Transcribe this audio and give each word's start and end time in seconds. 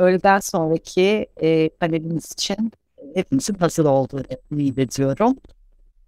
öğleden 0.00 0.38
sonraki 0.38 1.26
e, 1.42 1.68
panelimiz 1.68 2.32
için 2.32 2.72
hepimizin 3.14 3.54
hazır 3.54 3.84
olduğunu 3.84 4.22
ümit 4.52 4.78
ediyorum. 4.78 5.36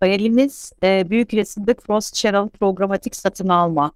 Panelimiz 0.01 0.73
e, 0.83 1.11
büyük 1.11 1.35
resimde 1.35 1.75
cross 1.87 2.13
channel 2.13 2.49
programatik 2.49 3.17
satın 3.17 3.49
alma, 3.49 3.93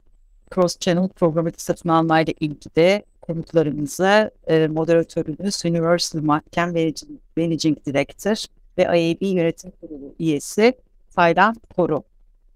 cross 0.55 0.79
channel 0.79 1.09
programatik 1.09 1.61
satın 1.61 1.89
alma 1.89 2.21
ile 2.21 2.33
ilgili 2.41 3.03
konuklarımıza 3.21 4.31
e, 4.47 4.67
moderatörümüz 4.69 5.65
Universal 5.65 6.21
Mahkem 6.21 6.69
Managing, 6.69 7.21
Managing 7.37 7.87
Director 7.87 8.45
ve 8.79 8.83
IAB 8.83 9.23
Yönetim 9.23 9.71
Kurulu 9.71 10.15
üyesi 10.19 10.75
Taylan 11.15 11.57
Koru 11.77 12.03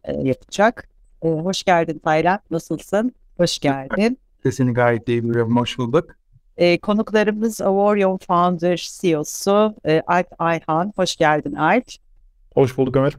e, 0.05 0.13
yapacak. 0.13 0.89
E, 1.23 1.29
hoş 1.29 1.63
geldin 1.63 1.99
Taylan, 2.05 2.39
nasılsın? 2.51 3.15
Hoş 3.37 3.59
geldin. 3.59 4.19
Sesini 4.43 4.73
gayet 4.73 5.09
iyi 5.09 5.23
duyuyorum, 5.23 5.57
hoş 5.57 5.79
bulduk. 5.79 6.20
E, 6.57 6.79
konuklarımız 6.79 7.61
Avorion 7.61 8.17
Founder 8.17 8.91
CEO'su 9.01 9.75
e, 9.87 10.03
Alp 10.07 10.27
Ayhan. 10.39 10.93
Hoş 10.97 11.17
geldin 11.17 11.55
Alp. 11.55 11.85
Hoş 12.55 12.79
bulduk 12.79 12.97
Ömer. 12.97 13.13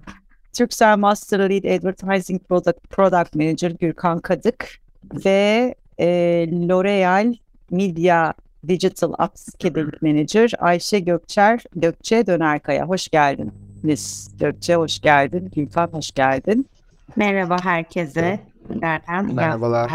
Turkcell 0.54 0.98
Master 0.98 1.50
Lead 1.50 1.64
Advertising 1.64 2.42
Product, 2.48 2.90
Product 2.90 3.36
Manager 3.36 3.72
Gürkan 3.72 4.20
Kadık 4.20 4.80
ve 5.26 5.76
e, 6.00 6.08
L'Oreal 6.52 7.34
Media 7.72 8.34
Digital 8.68 9.14
Upskilling 9.26 10.02
Manager 10.02 10.52
Ayşe 10.60 11.00
Gökçer, 11.00 11.64
Gökçe 11.76 12.28
Dönerkaya. 12.28 12.86
Hoş 12.86 13.08
geldiniz. 13.08 14.32
Gökçe 14.40 14.76
hoş 14.76 15.00
geldin. 15.00 15.52
Gülkan 15.56 15.88
hoş 15.88 16.12
geldin. 16.12 16.70
Merhaba 17.16 17.58
herkese. 17.64 18.40
Nereden? 18.82 19.34
Merhabalar. 19.34 19.92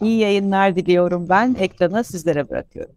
İyi 0.00 0.18
yayınlar 0.20 0.76
diliyorum 0.76 1.28
ben. 1.28 1.56
Ekranı 1.58 2.04
sizlere 2.04 2.50
bırakıyorum. 2.50 2.94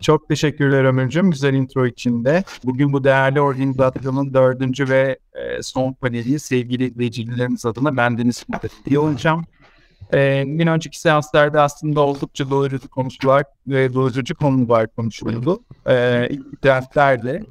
Çok 0.00 0.28
teşekkürler 0.28 0.84
Ömürcüğüm 0.84 1.30
güzel 1.30 1.54
intro 1.54 1.86
için 1.86 2.24
de. 2.24 2.44
Bugün 2.64 2.92
bu 2.92 3.04
değerli 3.04 3.40
organizasyonun 3.40 4.34
dördüncü 4.34 4.88
ve 4.88 5.18
e, 5.34 5.62
son 5.62 5.92
paneli 5.92 6.40
sevgili 6.40 6.84
izleyicilerimiz 6.84 7.66
adına 7.66 7.96
bendeniz 7.96 8.46
diye 8.86 8.98
olacağım. 8.98 9.44
E, 10.12 10.44
bir 10.46 10.66
önceki 10.66 11.00
seanslarda 11.00 11.62
aslında 11.62 12.00
oldukça 12.00 12.50
doyurucu 12.50 12.88
konuşular 12.88 13.44
ve 13.66 13.94
doyurucu 13.94 14.34
konular 14.34 14.86
konuşuldu. 14.86 15.62
E, 15.86 16.28
ilk 16.30 16.64
derslerle 16.64 17.42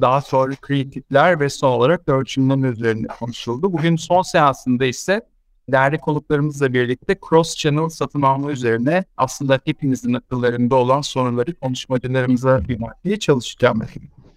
daha 0.00 0.20
sonra 0.20 0.54
kreatifler 0.60 1.40
ve 1.40 1.48
son 1.48 1.70
olarak 1.70 2.08
ölçümleme 2.08 2.68
üzerine 2.68 3.06
konuşuldu. 3.06 3.72
Bugün 3.72 3.96
son 3.96 4.22
seansında 4.22 4.86
ise 4.86 5.22
değerli 5.68 5.98
konuklarımızla 5.98 6.72
birlikte 6.72 7.16
cross 7.28 7.56
channel 7.56 7.88
satın 7.88 8.22
alma 8.22 8.52
üzerine 8.52 9.04
aslında 9.16 9.60
hepimizin 9.64 10.14
akıllarında 10.14 10.76
olan 10.76 11.00
soruları 11.00 11.54
konuşmacılarımıza 11.54 12.60
yöneltmeye 12.68 13.18
çalışacağım. 13.18 13.82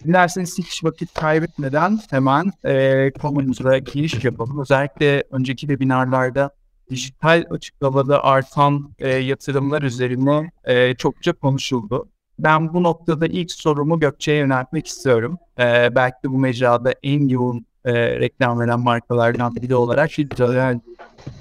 Dilerseniz 0.04 0.58
hiç 0.58 0.84
vakit 0.84 1.14
kaybetmeden 1.14 2.00
hemen 2.10 2.52
e, 2.66 3.12
konumuza 3.22 3.78
giriş 3.78 4.24
yapalım. 4.24 4.62
Özellikle 4.62 5.24
önceki 5.32 5.62
webinarlarda 5.62 6.52
dijital 6.90 7.46
açıklamada 7.50 8.24
artan 8.24 8.92
e, 9.00 9.10
yatırımlar 9.10 9.82
üzerine 9.82 10.52
e, 10.64 10.96
çokça 10.96 11.34
konuşuldu. 11.34 12.10
Ben 12.40 12.74
bu 12.74 12.84
noktada 12.84 13.28
ilk 13.28 13.52
sorumu 13.52 14.00
Gökçe'ye 14.00 14.38
yöneltmek 14.38 14.88
istiyorum. 14.88 15.38
E, 15.60 15.96
belki 15.96 16.18
de 16.24 16.32
bu 16.32 16.38
mecrada 16.38 16.94
en 17.04 17.28
yoğun 17.28 17.66
e, 17.86 17.94
reklam 18.20 18.60
veren 18.60 18.80
markalardan 18.80 19.56
biri 19.56 19.76
olarak 19.76 20.20
yani 20.40 20.82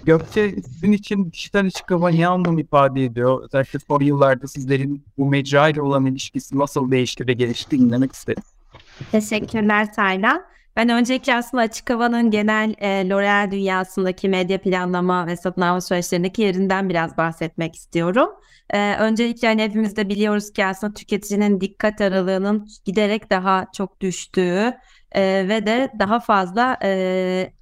Gökçe 0.04 0.50
sizin 0.50 0.92
için 0.92 1.32
dijital 1.32 1.66
açıklama 1.66 2.08
ne 2.08 2.26
anlam 2.26 2.58
ifade 2.58 3.04
ediyor? 3.04 3.44
Özellikle 3.44 3.78
son 3.78 4.00
yıllarda 4.00 4.46
sizlerin 4.46 5.04
bu 5.18 5.26
mecra 5.26 5.68
ile 5.68 5.82
olan 5.82 6.06
ilişkisi 6.06 6.58
nasıl 6.58 6.90
değişti 6.90 7.26
ve 7.26 7.32
gelişti 7.32 7.78
dinlemek 7.78 8.12
istedim. 8.12 8.42
Teşekkürler 9.12 9.92
Taylan. 9.92 10.42
Ben 10.76 10.88
öncelikle 10.88 11.34
aslında 11.34 11.62
açık 11.62 11.90
havanın 11.90 12.30
genel 12.30 12.74
e, 12.78 13.08
L'Oreal 13.08 13.50
dünyasındaki 13.50 14.28
medya 14.28 14.60
planlama 14.60 15.26
ve 15.26 15.36
satın 15.36 15.60
alma 15.60 15.80
süreçlerindeki 15.80 16.42
yerinden 16.42 16.88
biraz 16.88 17.16
bahsetmek 17.16 17.76
istiyorum. 17.76 18.28
E, 18.70 18.94
öncelikle 18.94 19.48
hani 19.48 19.62
hepimiz 19.62 19.96
de 19.96 20.08
biliyoruz 20.08 20.52
ki 20.52 20.66
aslında 20.66 20.94
tüketicinin 20.94 21.60
dikkat 21.60 22.00
aralığının 22.00 22.68
giderek 22.84 23.30
daha 23.30 23.66
çok 23.72 24.00
düştüğü 24.00 24.74
e, 25.12 25.48
ve 25.48 25.66
de 25.66 25.90
daha 25.98 26.20
fazla 26.20 26.78
e, 26.82 26.88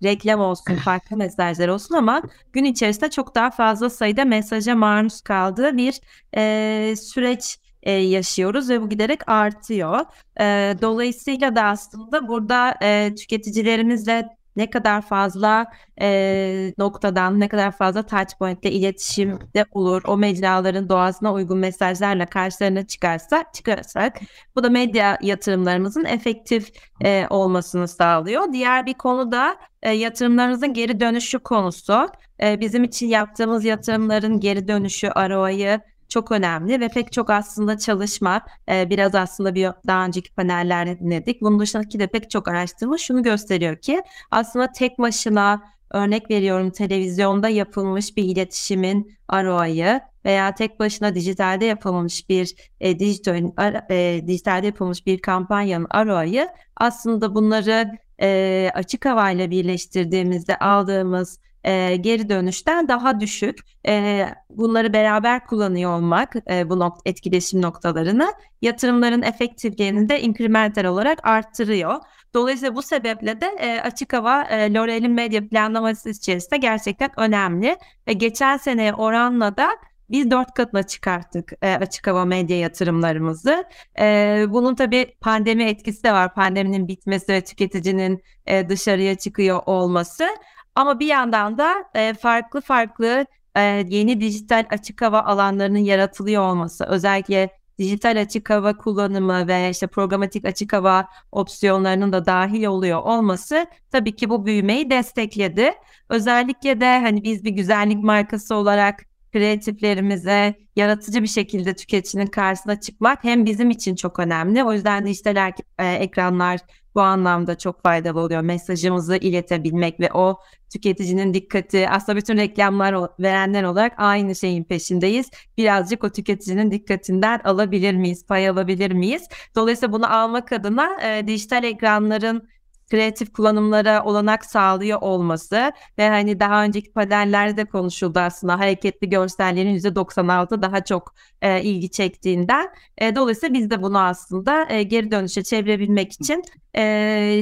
reklam 0.03 0.41
olsun, 0.41 0.75
farklı 0.75 1.17
mesajlar 1.17 1.69
olsun 1.69 1.95
ama 1.95 2.23
gün 2.53 2.65
içerisinde 2.65 3.11
çok 3.11 3.34
daha 3.34 3.51
fazla 3.51 3.91
sayıda 3.91 4.25
mesaja 4.25 4.75
maruz 4.75 5.21
kaldığı 5.21 5.77
bir 5.77 6.01
e, 6.37 6.95
süreç 6.97 7.59
e, 7.83 7.93
yaşıyoruz 7.93 8.71
ve 8.71 8.83
bu 8.83 8.89
giderek 8.89 9.29
artıyor. 9.29 10.01
E, 10.41 10.75
dolayısıyla 10.83 11.57
da 11.57 11.62
aslında 11.62 12.29
burada 12.29 12.75
e, 12.83 13.15
tüketicilerimizle 13.15 14.35
ne 14.56 14.71
kadar 14.71 15.03
fazla 15.03 15.67
e, 16.00 16.72
noktadan, 16.78 17.41
ne 17.41 17.49
kadar 17.49 17.72
fazla 17.72 18.06
touch 18.06 18.39
point'te 18.39 18.71
iletişimde 18.71 19.65
olur, 19.72 20.03
o 20.06 20.17
mecraların 20.17 20.89
doğasına 20.89 21.33
uygun 21.33 21.59
mesajlarla 21.59 22.27
karşılarına 22.27 22.87
çıkarsa, 22.87 23.45
çıkarsak 23.55 24.21
bu 24.56 24.65
da 24.65 24.71
medya 24.71 25.19
yatırımlarımızın 25.22 26.05
efektif 26.05 26.72
e, 27.05 27.27
olmasını 27.31 27.89
sağlıyor. 27.89 28.53
Diğer 28.53 28.87
bir 28.87 28.95
konu 28.95 29.33
da 29.33 29.56
e, 29.83 29.91
yatırımlarımızın 29.91 30.75
geri 30.75 31.00
dönüşü 31.00 31.39
konusu. 31.39 32.09
E, 32.43 32.61
bizim 32.61 32.84
için 32.84 33.06
yaptığımız 33.06 33.65
yatırımların 33.65 34.41
geri 34.41 34.69
dönüşü, 34.69 35.06
ROI'yı 35.06 35.81
çok 36.09 36.33
önemli 36.33 36.81
ve 36.81 36.89
pek 36.89 37.12
çok 37.12 37.31
aslında 37.31 37.78
çalışma 37.78 38.43
e, 38.71 38.91
biraz 38.91 39.15
aslında 39.15 39.55
bir 39.55 39.71
daha 39.87 40.06
önceki 40.06 40.34
panellerde 40.34 40.99
dinledik. 40.99 41.43
Bunun 41.43 41.61
dışındaki 41.61 41.99
de 41.99 42.06
pek 42.06 42.31
çok 42.31 42.49
araştırma 42.49 42.99
şunu 42.99 43.22
gösteriyor 43.22 43.77
ki 43.77 44.03
aslında 44.31 44.72
tek 44.72 44.99
başına 44.99 45.62
örnek 45.91 46.31
veriyorum 46.31 46.71
televizyonda 46.71 47.49
yapılmış 47.49 48.16
bir 48.16 48.25
iletişimin 48.25 49.16
ROI'yı 49.33 50.00
veya 50.25 50.55
tek 50.55 50.81
başına 50.81 51.15
dijitalde 51.15 51.65
yapılmış 51.65 52.28
bir 52.28 52.55
e, 52.81 52.99
dijital 52.99 53.75
e, 53.91 54.21
dijitalde 54.27 54.66
yapılmış 54.66 55.06
bir 55.06 55.19
kampanyanın 55.19 55.87
ROI'yı 56.06 56.49
aslında 56.77 57.34
bunları 57.34 57.91
e, 58.21 58.71
açık 58.75 59.05
havayla 59.05 59.50
birleştirdiğimizde 59.50 60.59
aldığımız 60.59 61.41
e, 61.66 61.97
geri 61.97 62.28
dönüşten 62.28 62.88
daha 62.88 63.21
düşük. 63.21 63.59
E, 63.88 64.27
bunları 64.50 64.93
beraber 64.93 65.47
kullanıyor 65.47 65.97
olmak 65.97 66.34
e, 66.50 66.71
bu 66.71 66.78
nok 66.78 66.99
etkileşim 67.04 67.62
noktalarını 67.62 68.32
yatırımların 68.62 69.22
efektifliğini 69.22 70.09
de 70.09 70.21
incremental 70.21 70.84
olarak 70.84 71.27
arttırıyor. 71.27 72.00
Dolayısıyla 72.34 72.75
bu 72.75 72.82
sebeple 72.82 73.41
de 73.41 73.47
e, 73.47 73.81
açık 73.81 74.12
hava 74.12 74.43
e, 74.43 74.75
L'Oreal'in 74.75 75.12
medya 75.12 75.49
planlaması 75.49 76.10
içerisinde 76.10 76.56
gerçekten 76.56 77.10
önemli 77.16 77.77
ve 78.09 78.12
geçen 78.12 78.56
seneye 78.56 78.94
oranla 78.94 79.56
da 79.56 79.69
biz 80.10 80.31
dört 80.31 80.54
katına 80.54 80.83
çıkarttık 80.83 81.53
e, 81.62 81.75
açık 81.75 82.06
hava 82.06 82.25
medya 82.25 82.59
yatırımlarımızı. 82.59 83.65
E, 83.98 84.44
bunun 84.48 84.75
tabii 84.75 85.15
pandemi 85.21 85.65
etkisi 85.65 86.04
de 86.04 86.12
var. 86.12 86.34
Pandeminin 86.34 86.88
bitmesi 86.88 87.33
ve 87.33 87.44
tüketicinin 87.44 88.22
e, 88.47 88.69
dışarıya 88.69 89.15
çıkıyor 89.15 89.62
olması. 89.66 90.27
Ama 90.76 91.00
bir 91.00 91.06
yandan 91.06 91.59
da 91.59 91.84
e, 91.94 92.14
farklı 92.14 92.60
farklı 92.60 93.26
e, 93.56 93.60
yeni 93.88 94.20
dijital 94.20 94.66
açık 94.70 95.03
hava 95.03 95.22
alanlarının 95.22 95.78
yaratılıyor 95.78 96.42
olması, 96.42 96.84
özellikle 96.84 97.50
dijital 97.78 98.20
açık 98.20 98.50
hava 98.50 98.76
kullanımı 98.76 99.48
ve 99.48 99.70
işte 99.70 99.86
programatik 99.86 100.44
açık 100.44 100.72
hava 100.72 101.09
opsiyonlarının 101.32 102.12
da 102.12 102.26
dahil 102.26 102.65
oluyor 102.65 103.03
olması 103.03 103.66
tabii 103.92 104.16
ki 104.16 104.31
bu 104.31 104.47
büyümeyi 104.47 104.91
destekledi. 104.91 105.72
Özellikle 106.09 106.81
de 106.81 106.98
hani 107.00 107.25
biz 107.25 107.44
bir 107.44 107.50
güzellik 107.50 108.04
markası 108.04 108.54
olarak 108.54 109.04
kreatiflerimize 109.32 110.54
yaratıcı 110.76 111.22
bir 111.22 111.28
şekilde 111.28 111.75
tüketicinin 111.75 112.26
karşısına 112.26 112.81
çıkmak 112.81 113.25
hem 113.25 113.47
bizim 113.47 113.70
için 113.70 113.94
çok 113.97 114.19
önemli. 114.19 114.65
O 114.65 114.72
yüzden 114.72 115.06
dijital 115.06 115.53
e, 115.78 115.92
ekranlar 115.92 116.60
bu 116.97 117.01
anlamda 117.01 117.59
çok 117.59 117.83
faydalı 117.83 118.21
oluyor. 118.21 118.41
Mesajımızı 118.41 119.16
iletebilmek 119.16 120.01
ve 120.01 120.13
o 120.13 120.39
tüketicinin 120.72 121.34
dikkati 121.34 121.89
aslında 121.89 122.19
bütün 122.19 122.37
reklamlar 122.37 122.95
verenler 123.19 123.63
olarak 123.63 123.93
aynı 123.97 124.34
şeyin 124.34 124.65
peşindeyiz. 124.65 125.31
Birazcık 125.59 126.04
o 126.04 126.10
tüketicinin 126.10 126.71
dikkatinden 126.71 127.41
alabilir 127.45 127.95
miyiz, 127.95 128.27
pay 128.27 128.48
alabilir 128.48 128.93
miyiz? 128.93 129.28
Dolayısıyla 129.54 129.93
bunu 129.93 130.15
almak 130.15 130.53
adına 130.53 131.01
e, 131.03 131.27
dijital 131.27 131.65
ekranların 131.65 132.48
kreatif 132.91 133.33
kullanımlara 133.33 134.04
olanak 134.04 134.44
sağlıyor 134.44 134.98
olması 135.00 135.72
ve 135.98 136.09
hani 136.09 136.41
daha 136.41 136.65
önceki 136.65 136.92
panellerde 136.92 137.56
de 137.56 137.65
konuşuldu 137.65 138.18
aslında 138.18 138.59
hareketli 138.59 139.09
görsellerin 139.09 139.74
%96 139.78 140.62
daha 140.62 140.84
çok 140.84 141.15
e, 141.42 141.62
ilgi 141.62 141.91
çektiğinden. 141.91 142.68
E, 142.98 143.16
dolayısıyla 143.16 143.54
biz 143.54 143.71
de 143.71 143.83
bunu 143.83 143.98
aslında 143.98 144.66
e, 144.71 144.83
geri 144.83 145.10
dönüşe 145.10 145.42
çevirebilmek 145.42 146.12
için 146.12 146.42
e, 146.74 146.83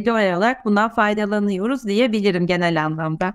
L'Oreal 0.07 0.39
olarak 0.39 0.65
bundan 0.65 0.89
faydalanıyoruz 0.91 1.87
diyebilirim 1.87 2.47
genel 2.47 2.85
anlamda. 2.85 3.33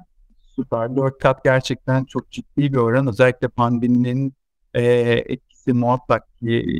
Süper. 0.55 0.95
Dört 0.95 1.19
kat 1.19 1.44
gerçekten 1.44 2.05
çok 2.05 2.31
ciddi 2.31 2.73
bir 2.73 2.77
oran. 2.77 3.07
Özellikle 3.07 3.47
pandeminin 3.47 4.33
e, 4.73 5.23
riski 5.69 5.73
muhakkak 5.73 6.27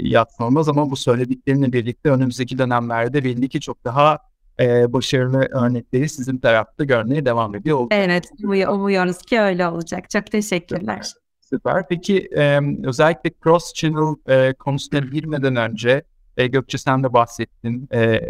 yatsınılmaz 0.04 0.70
ama 0.70 0.92
bu 0.92 0.96
söylediklerinle 0.96 1.74
birlikte 1.74 2.10
önümüzdeki 2.10 2.58
dönemlerde 2.58 3.24
belli 3.24 3.50
ki 3.50 3.60
çok 3.60 3.86
daha 3.86 4.18
e, 4.60 4.94
başarılı 4.94 5.48
örnekleri 5.52 6.10
sizin 6.10 6.38
tarafta 6.38 6.84
görmeye 6.84 7.26
devam 7.26 7.56
ediyor 7.56 7.78
olacak. 7.78 8.00
Evet, 8.06 8.32
umuyoruz 8.70 9.18
ki 9.18 9.40
öyle 9.40 9.68
olacak. 9.68 10.10
Çok 10.10 10.26
teşekkürler. 10.26 11.14
Süper. 11.42 11.88
Peki 11.88 12.30
e, 12.38 12.60
özellikle 12.84 13.32
cross 13.44 13.74
channel 13.74 14.16
e, 14.30 14.54
konusuna 14.54 15.00
girmeden 15.00 15.56
önce 15.56 16.04
e, 16.38 16.48
Gökçe 16.48 16.78
sen 16.78 17.04
de 17.04 17.14
bahsettin 17.14 17.90
e, 17.94 18.22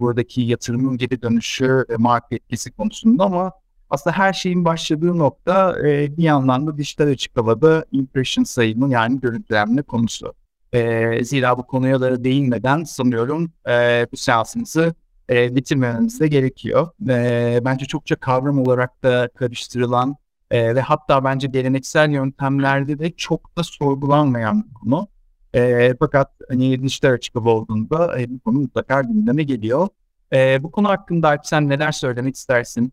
buradaki 0.00 0.42
yatırımın 0.42 0.98
geri 0.98 1.22
dönüşü 1.22 1.84
e, 1.88 1.96
marka 1.96 2.34
etkisi 2.36 2.70
konusunda 2.70 3.24
ama 3.24 3.52
aslında 3.90 4.18
her 4.18 4.32
şeyin 4.32 4.64
başladığı 4.64 5.18
nokta 5.18 5.78
e, 5.88 6.16
bir 6.16 6.22
yandan 6.22 6.66
da 6.66 6.78
dijital 6.78 7.08
açık 7.08 7.36
havada 7.36 7.84
impression 7.92 8.44
sayımı 8.44 8.90
yani 8.90 9.20
görüntülenme 9.20 9.82
konusu. 9.82 10.34
E, 10.72 11.24
zira 11.24 11.58
bu 11.58 11.66
konuya 11.66 12.00
da 12.00 12.24
değinmeden 12.24 12.84
sanıyorum 12.84 13.52
e, 13.68 14.06
bu 14.12 14.16
seansımızı 14.16 14.94
e, 15.30 15.56
bitirmememiz 15.56 16.20
de 16.20 16.28
gerekiyor. 16.28 16.90
E, 17.08 17.60
bence 17.64 17.86
çokça 17.86 18.16
kavram 18.16 18.58
olarak 18.58 19.02
da 19.02 19.28
karıştırılan 19.36 20.16
e, 20.50 20.74
ve 20.74 20.80
hatta 20.80 21.24
bence 21.24 21.48
geleneksel 21.48 22.10
yöntemlerde 22.10 22.98
de 22.98 23.10
çok 23.10 23.58
da 23.58 23.62
sorgulanmayan 23.62 24.64
bir 24.68 24.74
konu. 24.74 25.08
E, 25.54 25.94
fakat 25.98 26.30
hani 26.48 26.82
dijital 26.82 27.12
açık 27.12 27.36
olduğunda 27.36 28.20
e, 28.20 28.30
bu 28.30 28.40
konu 28.40 28.58
mutlaka 28.58 29.02
gündeme 29.02 29.42
geliyor. 29.42 29.88
E, 30.32 30.62
bu 30.62 30.70
konu 30.70 30.88
hakkında 30.88 31.28
Alp 31.28 31.46
sen 31.46 31.68
neler 31.68 31.92
söylemek 31.92 32.36
istersin? 32.36 32.92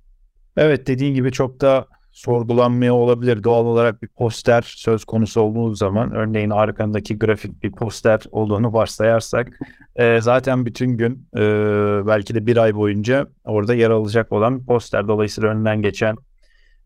Evet 0.57 0.87
dediğin 0.87 1.13
gibi 1.13 1.31
çok 1.31 1.61
da 1.61 1.87
sorgulanmaya 2.11 2.93
olabilir. 2.93 3.43
Doğal 3.43 3.65
olarak 3.65 4.03
bir 4.03 4.07
poster 4.07 4.61
söz 4.61 5.05
konusu 5.05 5.41
olduğu 5.41 5.75
zaman 5.75 6.11
örneğin 6.11 6.49
arkandaki 6.49 7.19
grafik 7.19 7.63
bir 7.63 7.71
poster 7.71 8.21
olduğunu 8.31 8.73
varsayarsak 8.73 9.59
e, 9.95 10.21
zaten 10.21 10.65
bütün 10.65 10.97
gün 10.97 11.27
e, 11.37 11.41
belki 12.07 12.35
de 12.35 12.45
bir 12.45 12.57
ay 12.57 12.75
boyunca 12.75 13.27
orada 13.45 13.73
yer 13.73 13.89
alacak 13.89 14.31
olan 14.31 14.59
bir 14.59 14.65
poster. 14.65 15.07
Dolayısıyla 15.07 15.49
önünden 15.49 15.81
geçen 15.81 16.15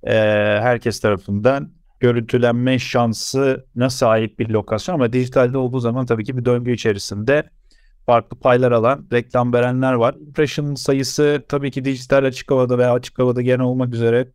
e, 0.04 0.14
herkes 0.62 1.00
tarafından 1.00 1.72
görüntülenme 2.00 2.80
şansına 2.80 3.90
sahip 3.90 4.40
bir 4.40 4.50
lokasyon 4.50 4.96
ama 4.96 5.14
dijitalde 5.14 5.58
olduğu 5.58 5.80
zaman 5.80 6.06
tabii 6.06 6.24
ki 6.24 6.38
bir 6.38 6.46
döngü 6.46 6.72
içerisinde 6.72 7.44
farklı 8.06 8.40
paylar 8.40 8.72
alan 8.72 9.08
reklam 9.14 9.54
verenler 9.54 9.94
var. 9.94 10.16
Impression 10.28 10.76
sayısı 10.76 11.44
tabii 11.50 11.72
ki 11.72 11.86
dijital 11.86 12.24
açık 12.24 12.52
havada 12.52 12.78
veya 12.78 12.94
açık 12.94 13.20
havada 13.20 13.42
genel 13.42 13.66
olmak 13.66 13.94
üzere 13.94 14.28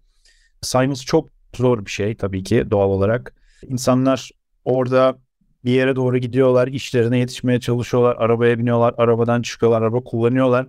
sayması 0.63 1.07
çok 1.07 1.29
zor 1.57 1.85
bir 1.85 1.91
şey 1.91 2.15
tabii 2.15 2.45
ki 2.45 2.71
doğal 2.71 2.91
olarak. 2.91 3.35
İnsanlar 3.69 4.31
orada 4.65 5.19
bir 5.65 5.71
yere 5.71 5.97
doğru 5.97 6.19
gidiyorlar, 6.19 6.69
işlerine 6.69 7.19
yetişmeye 7.19 7.61
çalışıyorlar, 7.61 8.17
arabaya 8.17 8.59
biniyorlar, 8.59 8.95
arabadan 8.99 9.43
çıkıyorlar, 9.43 9.83
araba 9.83 10.05
kullanıyorlar. 10.05 10.67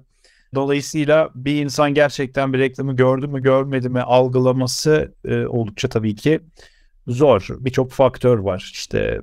Dolayısıyla 0.55 1.29
bir 1.35 1.63
insan 1.63 1.93
gerçekten 1.93 2.53
bir 2.53 2.59
reklamı 2.59 2.95
gördü 2.95 3.27
mü 3.27 3.41
görmedi 3.41 3.89
mi 3.89 4.01
algılaması 4.01 5.13
e, 5.25 5.45
oldukça 5.45 5.89
tabii 5.89 6.15
ki 6.15 6.39
zor. 7.07 7.47
Birçok 7.59 7.91
faktör 7.91 8.37
var. 8.37 8.71
İşte 8.73 9.21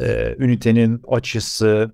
e, 0.00 0.34
ünitenin 0.38 1.02
açısı, 1.08 1.92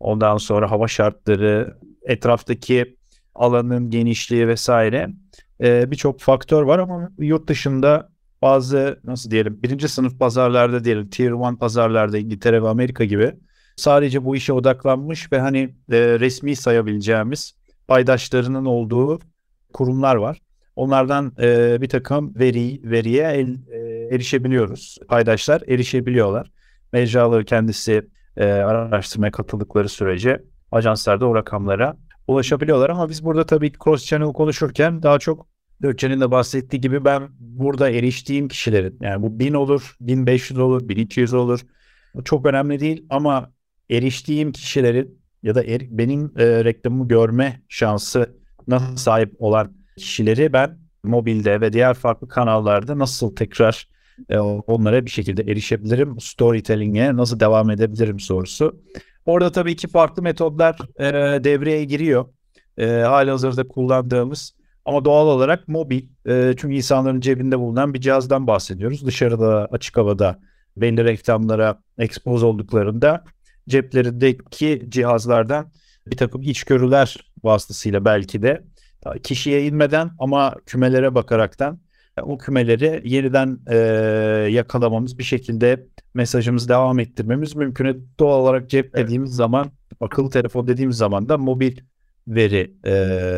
ondan 0.00 0.36
sonra 0.36 0.70
hava 0.70 0.88
şartları, 0.88 1.78
etraftaki 2.02 2.96
alanın 3.34 3.90
genişliği 3.90 4.48
vesaire 4.48 5.10
e, 5.60 5.90
birçok 5.90 6.20
faktör 6.20 6.62
var 6.62 6.78
ama 6.78 7.10
yurt 7.18 7.48
dışında 7.48 8.08
bazı 8.42 9.00
nasıl 9.04 9.30
diyelim 9.30 9.62
birinci 9.62 9.88
sınıf 9.88 10.18
pazarlarda 10.18 10.84
diyelim 10.84 11.08
tier 11.08 11.52
1 11.52 11.58
pazarlarda 11.58 12.18
İngiltere 12.18 12.62
ve 12.62 12.68
Amerika 12.68 13.04
gibi 13.04 13.32
sadece 13.76 14.24
bu 14.24 14.36
işe 14.36 14.52
odaklanmış 14.52 15.32
ve 15.32 15.40
hani 15.40 15.58
e, 15.92 15.98
resmi 16.20 16.56
sayabileceğimiz 16.56 17.54
paydaşlarının 17.88 18.64
olduğu 18.64 19.18
kurumlar 19.72 20.16
var. 20.16 20.40
Onlardan 20.76 21.32
e, 21.40 21.80
bir 21.80 21.88
takım 21.88 22.34
veri 22.34 22.80
veriye 22.84 23.24
el, 23.24 23.56
e, 23.70 23.78
erişebiliyoruz. 24.14 24.98
Paydaşlar 25.08 25.62
erişebiliyorlar. 25.68 26.50
Mecraları 26.92 27.44
kendisi 27.44 28.08
e, 28.36 28.44
araştırmaya 28.44 29.30
katıldıkları 29.30 29.88
sürece 29.88 30.42
ajanslarda 30.72 31.26
o 31.26 31.34
rakamlara 31.34 31.96
ulaşabiliyorlar 32.28 32.90
ama 32.90 33.08
biz 33.08 33.24
burada 33.24 33.46
tabii 33.46 33.72
cross 33.84 34.04
channel 34.04 34.32
konuşurken 34.32 35.02
daha 35.02 35.18
çok 35.18 35.46
Gökçe'nin 35.80 36.20
de 36.20 36.30
bahsettiği 36.30 36.80
gibi 36.80 37.04
ben 37.04 37.28
burada 37.40 37.90
eriştiğim 37.90 38.48
kişilerin 38.48 38.98
yani 39.00 39.22
bu 39.22 39.38
1000 39.38 39.54
olur, 39.54 39.96
1500 40.00 40.58
olur, 40.58 40.88
1200 40.88 41.34
olur. 41.34 41.60
Çok 42.24 42.46
önemli 42.46 42.80
değil 42.80 43.06
ama 43.10 43.52
eriştiğim 43.90 44.52
kişilerin 44.52 45.20
ya 45.42 45.54
da 45.54 45.64
er, 45.64 45.82
benim 45.90 46.32
e, 46.38 46.64
reklamımı 46.64 47.08
görme 47.08 47.62
şansı 47.68 48.36
nasıl 48.68 48.96
sahip 48.96 49.34
olan 49.38 49.72
kişileri 49.96 50.52
ben 50.52 50.78
mobilde 51.02 51.60
ve 51.60 51.72
diğer 51.72 51.94
farklı 51.94 52.28
kanallarda 52.28 52.98
nasıl 52.98 53.36
tekrar 53.36 53.88
e, 54.28 54.38
onlara 54.38 55.04
bir 55.04 55.10
şekilde 55.10 55.42
erişebilirim? 55.42 56.20
Storytelling'e 56.20 57.16
nasıl 57.16 57.40
devam 57.40 57.70
edebilirim 57.70 58.20
sorusu. 58.20 58.82
Orada 59.26 59.52
tabii 59.52 59.72
iki 59.72 59.88
farklı 59.88 60.22
metodlar 60.22 60.78
e, 60.98 61.44
devreye 61.44 61.84
giriyor. 61.84 62.26
E, 62.78 62.86
hali 62.86 63.30
hazırda 63.30 63.68
kullandığımız 63.68 64.54
ama 64.84 65.04
doğal 65.04 65.26
olarak 65.26 65.68
mobil. 65.68 66.08
E, 66.26 66.54
çünkü 66.56 66.74
insanların 66.74 67.20
cebinde 67.20 67.58
bulunan 67.58 67.94
bir 67.94 68.00
cihazdan 68.00 68.46
bahsediyoruz. 68.46 69.06
Dışarıda 69.06 69.68
açık 69.70 69.96
havada 69.96 70.38
belli 70.76 71.04
reklamlara 71.04 71.82
expose 71.98 72.46
olduklarında 72.46 73.24
ceplerindeki 73.68 74.86
cihazlardan 74.88 75.72
bir 76.06 76.16
takım 76.16 76.42
içgörüler 76.42 77.32
vasıtasıyla 77.44 78.04
belki 78.04 78.42
de 78.42 78.64
kişiye 79.22 79.66
inmeden 79.66 80.10
ama 80.18 80.54
kümelere 80.66 81.14
bakaraktan 81.14 81.80
o 82.22 82.38
kümeleri 82.38 83.02
yeniden 83.04 83.58
e, 83.70 83.76
yakalamamız 84.50 85.18
bir 85.18 85.24
şekilde 85.24 85.86
mesajımızı 86.14 86.68
devam 86.68 86.98
ettirmemiz 86.98 87.56
mümkün. 87.56 88.08
Doğal 88.18 88.40
olarak 88.40 88.70
cep 88.70 88.96
dediğimiz 88.96 89.30
zaman 89.30 89.70
akıllı 90.00 90.30
telefon 90.30 90.66
dediğimiz 90.66 90.96
zaman 90.96 91.28
da 91.28 91.38
mobil 91.38 91.76
veri 92.28 92.74
e, 92.84 92.92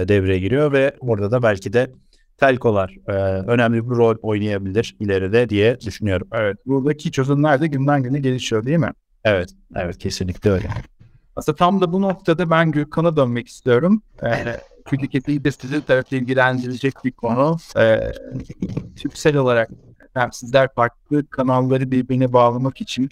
devreye 0.08 0.38
giriyor 0.38 0.72
ve 0.72 0.96
orada 1.00 1.30
da 1.30 1.42
belki 1.42 1.72
de 1.72 1.90
telkolar 2.36 2.96
e, 3.08 3.12
önemli 3.46 3.90
bir 3.90 3.96
rol 3.96 4.16
oynayabilir 4.22 4.96
ileride 5.00 5.48
diye 5.48 5.80
düşünüyorum. 5.80 6.28
Evet. 6.32 6.56
Buradaki 6.66 7.12
çözümler 7.12 7.60
de 7.60 7.66
günden 7.66 8.02
güne 8.02 8.18
gelişiyor 8.20 8.66
değil 8.66 8.78
mi? 8.78 8.92
Evet. 9.24 9.50
Evet 9.76 9.98
kesinlikle 9.98 10.50
öyle. 10.50 10.68
Aslında 11.36 11.56
tam 11.56 11.80
da 11.80 11.92
bu 11.92 12.02
noktada 12.02 12.50
ben 12.50 12.70
Gürkan'a 12.70 13.16
dönmek 13.16 13.48
istiyorum. 13.48 14.02
Ee, 14.22 14.60
çünkü 14.90 15.08
kesinlikle 15.08 15.52
sizin 15.52 15.80
tarafı 15.80 16.16
ilgilendirecek 16.16 16.94
bir 17.04 17.12
konu. 17.12 17.56
Ee, 17.76 18.12
Türksel 18.96 19.36
olarak 19.36 19.70
yani 20.16 20.32
sizler 20.32 20.74
farklı 20.74 21.26
kanalları 21.26 21.90
birbirine 21.90 22.32
bağlamak 22.32 22.80
için 22.80 23.08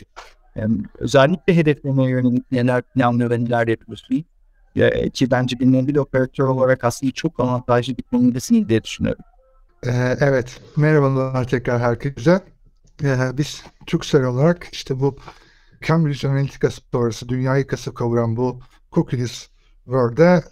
yani 0.54 0.78
özellikle 0.98 1.56
hedeflemeye 1.56 2.10
yönelik 2.10 2.52
neler 2.52 2.82
planlıyor 2.82 3.30
ve 3.30 3.44
neler 3.44 3.68
yapıyorsunuz? 3.68 4.24
Ya, 4.74 5.08
ki 5.08 5.30
bence 5.30 5.60
bir 5.60 5.96
operatör 5.96 6.44
olarak 6.44 6.84
aslında 6.84 7.12
çok 7.12 7.40
avantajlı 7.40 7.96
bir 7.96 8.02
konumdasınız 8.02 8.68
diye 8.68 8.84
düşünüyorum. 8.84 9.24
Ee, 9.86 10.16
evet, 10.20 10.60
merhabalar 10.76 11.48
tekrar 11.48 11.80
herkese. 11.80 12.40
Ee, 13.02 13.38
biz 13.38 13.64
Türksel 13.86 14.24
olarak 14.24 14.68
işte 14.72 15.00
bu 15.00 15.18
Cambridge 15.82 16.28
Analytica 16.28 16.70
sonrası 16.92 17.28
dünyayı 17.28 17.66
kasıp 17.66 17.96
kavuran 17.96 18.36
bu 18.36 18.60
Cookies 18.92 19.48
World'e 19.84 20.42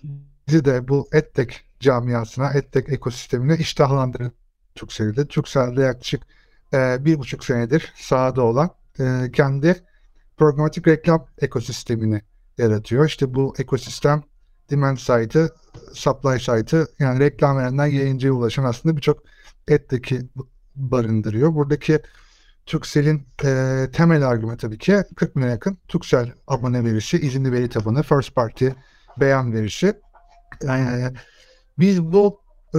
bizi 0.48 0.64
de 0.64 0.88
bu 0.88 1.08
EdTech 1.12 1.54
camiasına, 1.80 2.52
EdTech 2.52 2.92
ekosistemine 2.92 3.56
iştahlandırdı 3.56 4.32
Türkcell'de. 4.74 5.26
Türkcell'de 5.26 5.82
yaklaşık 5.82 6.22
e, 6.72 7.04
bir 7.04 7.18
buçuk 7.18 7.44
senedir 7.44 7.92
sahada 7.96 8.42
olan 8.42 8.70
e, 9.00 9.30
kendi 9.32 9.76
programatik 10.36 10.88
reklam 10.88 11.26
ekosistemini 11.40 12.22
yaratıyor. 12.58 13.06
İşte 13.06 13.34
bu 13.34 13.54
ekosistem 13.58 14.22
demand 14.70 14.96
side'ı, 14.96 15.50
supply 15.92 16.40
side'ı 16.40 16.86
yani 16.98 17.20
reklam 17.20 17.56
verenden 17.58 17.86
yayıncıya 17.86 18.32
ulaşan 18.32 18.64
aslında 18.64 18.96
birçok 18.96 19.22
EdTech'i 19.68 20.28
barındırıyor. 20.76 21.54
Buradaki 21.54 22.00
Turkcell'in 22.66 23.26
e, 23.44 23.86
temel 23.92 24.28
argümanı 24.28 24.56
tabii 24.56 24.78
ki 24.78 25.02
40 25.16 25.36
bine 25.36 25.46
yakın 25.46 25.78
Turkcell 25.88 26.32
abone 26.46 26.84
verişi, 26.84 27.18
izinli 27.18 27.52
veri 27.52 27.68
tabanı, 27.68 28.02
first 28.02 28.34
party 28.34 28.68
beyan 29.20 29.52
verişi. 29.52 29.94
E, 30.64 31.12
biz 31.78 32.02
bu 32.02 32.40
e, 32.74 32.78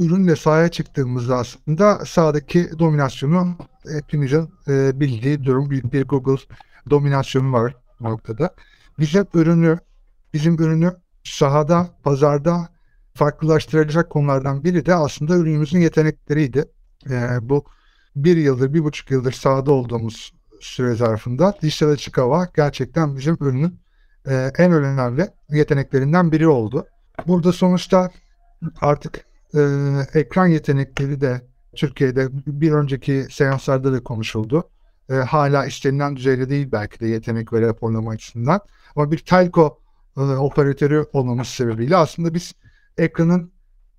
ürünle 0.00 0.36
sahaya 0.36 0.68
çıktığımızda 0.68 1.36
aslında 1.36 2.04
sahadaki 2.04 2.70
dominasyonu 2.78 3.56
hepimizin 3.92 4.50
e, 4.68 5.00
bildiği 5.00 5.44
durum 5.44 5.70
büyük 5.70 5.92
bir 5.92 6.04
Google 6.04 6.42
dominasyonu 6.90 7.52
var 7.52 7.76
noktada. 8.00 8.54
Bizim 8.98 9.26
ürünü, 9.34 9.78
bizim 10.34 10.54
ürünü 10.54 10.92
sahada, 11.24 11.88
pazarda 12.02 12.68
farklılaştıracak 13.14 14.10
konulardan 14.10 14.64
biri 14.64 14.86
de 14.86 14.94
aslında 14.94 15.36
ürünümüzün 15.36 15.78
yetenekleriydi. 15.78 16.64
E, 17.10 17.38
bu 17.42 17.64
bir 18.16 18.36
yıldır, 18.36 18.74
bir 18.74 18.84
buçuk 18.84 19.10
yıldır 19.10 19.32
sahada 19.32 19.72
olduğumuz 19.72 20.34
süre 20.60 20.94
zarfında 20.94 21.54
dijital 21.62 21.88
açık 21.88 22.18
hava 22.18 22.48
gerçekten 22.56 23.16
bizim 23.16 23.36
ürünün 23.40 23.80
e, 24.28 24.52
en 24.58 24.72
önemli 24.72 25.28
yeteneklerinden 25.50 26.32
biri 26.32 26.48
oldu. 26.48 26.86
Burada 27.26 27.52
sonuçta 27.52 28.10
artık 28.80 29.24
e, 29.54 29.60
ekran 30.14 30.46
yetenekleri 30.46 31.20
de 31.20 31.42
Türkiye'de 31.76 32.28
bir 32.32 32.72
önceki 32.72 33.26
seanslarda 33.30 33.92
da 33.92 34.04
konuşuldu. 34.04 34.70
E, 35.10 35.14
hala 35.14 35.66
istenilen 35.66 36.16
düzeyde 36.16 36.50
değil 36.50 36.72
belki 36.72 37.00
de 37.00 37.06
yetenek 37.06 37.52
ve 37.52 37.60
raporlama 37.60 38.10
açısından. 38.10 38.60
Ama 38.96 39.10
bir 39.10 39.18
telco 39.18 39.78
e, 40.16 40.20
operatörü 40.20 41.04
olmamız 41.12 41.48
sebebiyle 41.48 41.96
aslında 41.96 42.34
biz 42.34 42.52
ekranın 42.98 43.52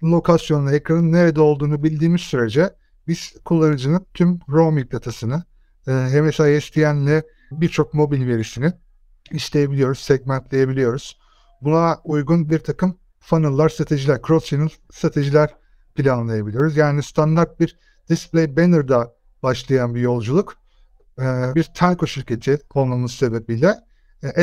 lokasyonunu, 0.03 0.71
ekranın 0.71 1.11
nerede 1.11 1.41
olduğunu 1.41 1.83
bildiğimiz 1.83 2.21
sürece 2.21 2.69
biz 3.07 3.33
kullanıcının 3.45 4.05
tüm 4.13 4.39
roaming 4.49 4.91
datasını, 4.91 5.43
e, 5.87 6.21
MSI 6.21 6.61
SDN'le 6.61 7.21
birçok 7.51 7.93
mobil 7.93 8.27
verisini 8.27 8.73
isteyebiliyoruz, 9.31 9.99
segmentleyebiliyoruz. 9.99 11.19
Buna 11.61 12.01
uygun 12.03 12.49
bir 12.49 12.59
takım 12.59 12.97
funnel'lar, 13.19 13.69
stratejiler, 13.69 14.17
cross-channel 14.17 14.69
stratejiler 14.91 15.55
planlayabiliyoruz. 15.95 16.77
Yani 16.77 17.03
standart 17.03 17.59
bir 17.59 17.79
display 18.09 18.57
banner'da 18.57 19.15
başlayan 19.43 19.95
bir 19.95 20.01
yolculuk 20.01 20.57
bir 21.55 21.63
telco 21.63 22.07
şirketi 22.07 22.59
olmamız 22.73 23.11
sebebiyle 23.11 23.75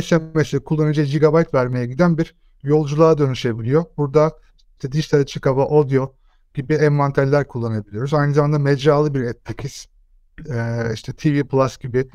SMS'e 0.03 0.59
kullanıcıya 0.59 1.07
gigabyte 1.07 1.59
vermeye 1.59 1.87
giden 1.87 2.19
bir 2.19 2.35
yolculuğa 2.63 3.19
dönüşebiliyor. 3.19 3.85
Burada 3.97 4.33
işte 4.75 4.93
dijital 4.93 5.21
açık 5.21 5.47
hava, 5.47 5.63
audio 5.63 6.15
gibi 6.55 6.75
envanterler 6.75 7.49
kullanabiliyoruz. 7.49 8.15
Aynı 8.15 8.35
zamanda 8.35 8.59
mecralı 8.59 9.15
bir. 9.15 9.35
Ee, 10.51 10.95
işte 10.95 11.13
TV 11.13 11.43
Plus 11.43 11.79
gibi 11.79 12.09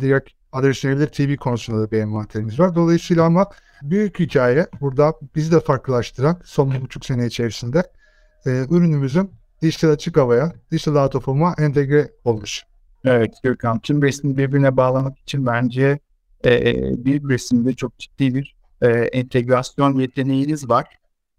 direkt 0.00 0.30
adreslenebilir 0.52 1.06
TV 1.06 1.36
konusunda 1.36 1.80
da 1.80 1.90
bir 1.90 1.98
envanterimiz 1.98 2.60
var. 2.60 2.74
Dolayısıyla 2.74 3.24
ama 3.24 3.46
büyük 3.82 4.18
hikaye 4.18 4.66
burada 4.80 5.14
bizi 5.36 5.52
de 5.52 5.60
farklılaştıran 5.60 6.40
son 6.44 6.72
bir 6.72 6.80
buçuk 6.80 7.04
sene 7.04 7.26
içerisinde 7.26 7.82
e, 8.46 8.50
ürünümüzün 8.50 9.30
dijital 9.62 9.90
açık 9.90 10.16
havaya, 10.16 10.52
dijital 10.70 11.04
out 11.04 11.58
entegre 11.58 12.10
olmuş. 12.24 12.64
Evet 13.04 13.34
Gökhan, 13.42 13.78
tüm 13.80 14.02
resmi 14.02 14.36
birbirine 14.36 14.76
bağlamak 14.76 15.18
için 15.18 15.46
bence 15.46 15.98
e, 16.44 16.74
bir 17.04 17.28
resimde 17.28 17.72
çok 17.72 17.98
ciddi 17.98 18.34
bir 18.34 18.56
e, 18.82 18.88
entegrasyon 18.88 19.98
yeteneğiniz 19.98 20.68
var. 20.68 20.86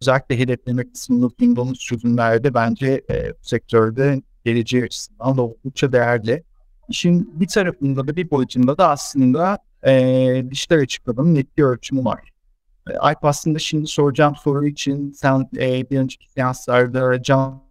Özellikle 0.02 0.40
hedeflemek 0.40 0.94
kısmında 0.94 1.30
bulunduğumuz 1.40 1.80
çözümlerde 1.80 2.54
bence 2.54 3.02
e, 3.10 3.30
bu 3.30 3.46
sektörde 3.48 4.22
geleceği 4.46 4.84
açısından 4.84 5.38
da 5.38 5.42
oldukça 5.42 5.92
değerli. 5.92 6.44
İşin 6.92 7.40
bir 7.40 7.48
tarafında 7.48 8.08
da 8.08 8.16
bir 8.16 8.32
boyutunda 8.32 8.78
da 8.78 8.90
aslında 8.90 9.58
e, 9.88 10.46
dijital 10.50 10.80
açıklamanın 10.80 11.36
net 11.36 11.58
bir 11.58 11.64
ölçümü 11.64 12.06
var. 12.06 12.30
E, 12.90 12.98
Alp 12.98 13.26
aslında 13.26 13.60
şimdi 13.60 13.88
soracağım 13.88 14.36
soru 14.36 14.68
için 14.68 15.12
sen 15.12 15.50
e, 15.58 15.90
bir 15.90 16.00
önceki 16.00 16.32
seanslarda 16.32 17.22
can 17.22 17.62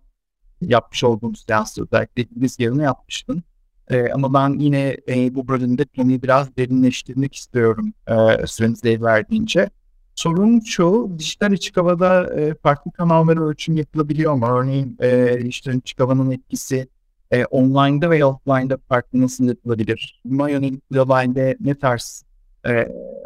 yapmış 0.61 1.05
olduğumuz 1.05 1.45
seansta 1.47 1.83
özellikle 1.83 2.27
biz 2.31 2.61
yerine 2.61 2.83
yapmıştın. 2.83 3.43
E, 3.91 4.13
ama 4.13 4.35
ben 4.35 4.59
yine 4.59 4.97
e, 5.09 5.35
bu 5.35 5.49
bölümde 5.49 5.85
konuyu 5.97 6.23
biraz 6.23 6.57
derinleştirmek 6.57 7.35
istiyorum 7.35 7.93
e, 8.07 8.47
süreniz 8.47 8.85
el 8.85 9.03
verdiğince. 9.03 9.71
Sorun 10.15 10.61
şu, 10.61 11.15
dijital 11.19 11.53
açık 11.53 11.77
havada 11.77 12.41
e, 12.41 12.55
farklı 12.55 12.93
kanallara 12.93 13.41
ölçüm 13.41 13.77
yapılabiliyor 13.77 14.35
mu? 14.35 14.47
Örneğin 14.47 14.97
e, 15.01 15.39
dijital 15.45 15.77
açık 15.77 16.01
havanın 16.01 16.31
etkisi 16.31 16.89
e, 17.31 17.45
online'da 17.45 18.11
veya 18.11 18.29
offline'da 18.29 18.79
farklı 18.89 19.21
nasıl 19.21 19.49
yapılabilir? 19.49 20.21
Mayo'nun 20.25 20.83
globalde 20.91 21.57
ne 21.61 21.75
tarz 21.75 22.25
e, 22.67 22.71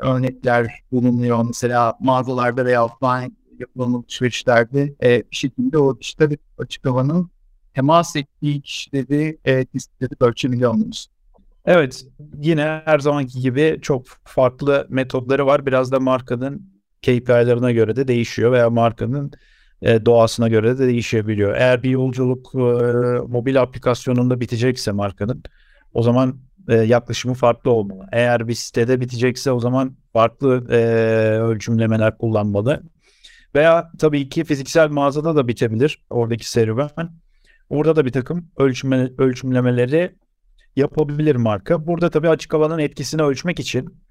örnekler 0.02 0.80
bulunuyor? 0.92 1.44
Mesela 1.46 1.94
mağazalarda 2.00 2.64
veya 2.64 2.84
offline 2.84 3.30
yapılan 3.58 3.92
alışverişlerde 3.92 4.94
e, 5.02 5.22
bir 5.30 5.36
şekilde 5.36 5.78
o 5.78 6.00
dijital 6.00 6.30
açık 6.58 6.86
havanın 6.86 7.30
temas 7.74 8.16
ettiği 8.16 8.60
kişileri 8.60 9.38
e, 9.44 9.64
tespit 9.64 10.22
ölçebiliyor 10.22 10.74
muyuz? 10.74 11.08
Evet, 11.66 12.04
yine 12.42 12.82
her 12.84 12.98
zamanki 12.98 13.40
gibi 13.40 13.78
çok 13.82 14.06
farklı 14.24 14.86
metodları 14.90 15.46
var. 15.46 15.66
Biraz 15.66 15.92
da 15.92 16.00
markanın 16.00 16.74
KPI'lerine 17.02 17.72
göre 17.72 17.96
de 17.96 18.08
değişiyor 18.08 18.52
veya 18.52 18.70
markanın 18.70 19.32
e, 19.84 20.06
doğasına 20.06 20.48
göre 20.48 20.78
de 20.78 20.86
değişebiliyor. 20.86 21.54
Eğer 21.56 21.82
bir 21.82 21.90
yolculuk 21.90 22.54
e, 22.54 22.58
mobil 23.28 23.62
aplikasyonunda 23.62 24.40
bitecekse 24.40 24.92
markanın 24.92 25.42
o 25.94 26.02
zaman 26.02 26.36
e, 26.68 26.74
yaklaşımı 26.74 27.34
farklı 27.34 27.70
olmalı. 27.70 28.06
Eğer 28.12 28.48
bir 28.48 28.54
sitede 28.54 29.00
bitecekse 29.00 29.52
o 29.52 29.60
zaman 29.60 29.96
farklı 30.12 30.66
e, 30.70 30.76
ölçümlemeler 31.38 32.18
kullanmalı. 32.18 32.82
Veya 33.54 33.90
tabii 33.98 34.28
ki 34.28 34.44
fiziksel 34.44 34.88
mağazada 34.88 35.36
da 35.36 35.48
bitebilir 35.48 36.04
oradaki 36.10 36.50
serüven. 36.50 36.90
Orada 37.68 37.96
da 37.96 38.04
bir 38.04 38.12
takım 38.12 38.48
ölçümle, 38.56 39.12
ölçümlemeleri 39.18 40.14
yapabilir 40.76 41.36
marka. 41.36 41.86
Burada 41.86 42.10
tabii 42.10 42.28
açık 42.28 42.54
havanın 42.54 42.78
etkisini 42.78 43.22
ölçmek 43.22 43.60
için 43.60 44.03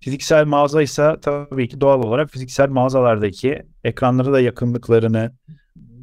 fiziksel 0.00 0.44
mağaza 0.44 0.82
ise 0.82 1.16
tabii 1.22 1.68
ki 1.68 1.80
doğal 1.80 2.02
olarak 2.02 2.30
fiziksel 2.30 2.68
mağazalardaki 2.68 3.62
ekranlara 3.84 4.32
da 4.32 4.40
yakınlıklarını 4.40 5.32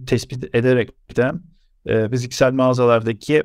tespit 0.08 0.56
ederek 0.56 1.16
de 1.18 1.32
e, 1.86 2.10
fiziksel 2.10 2.54
mağazalardaki 2.54 3.44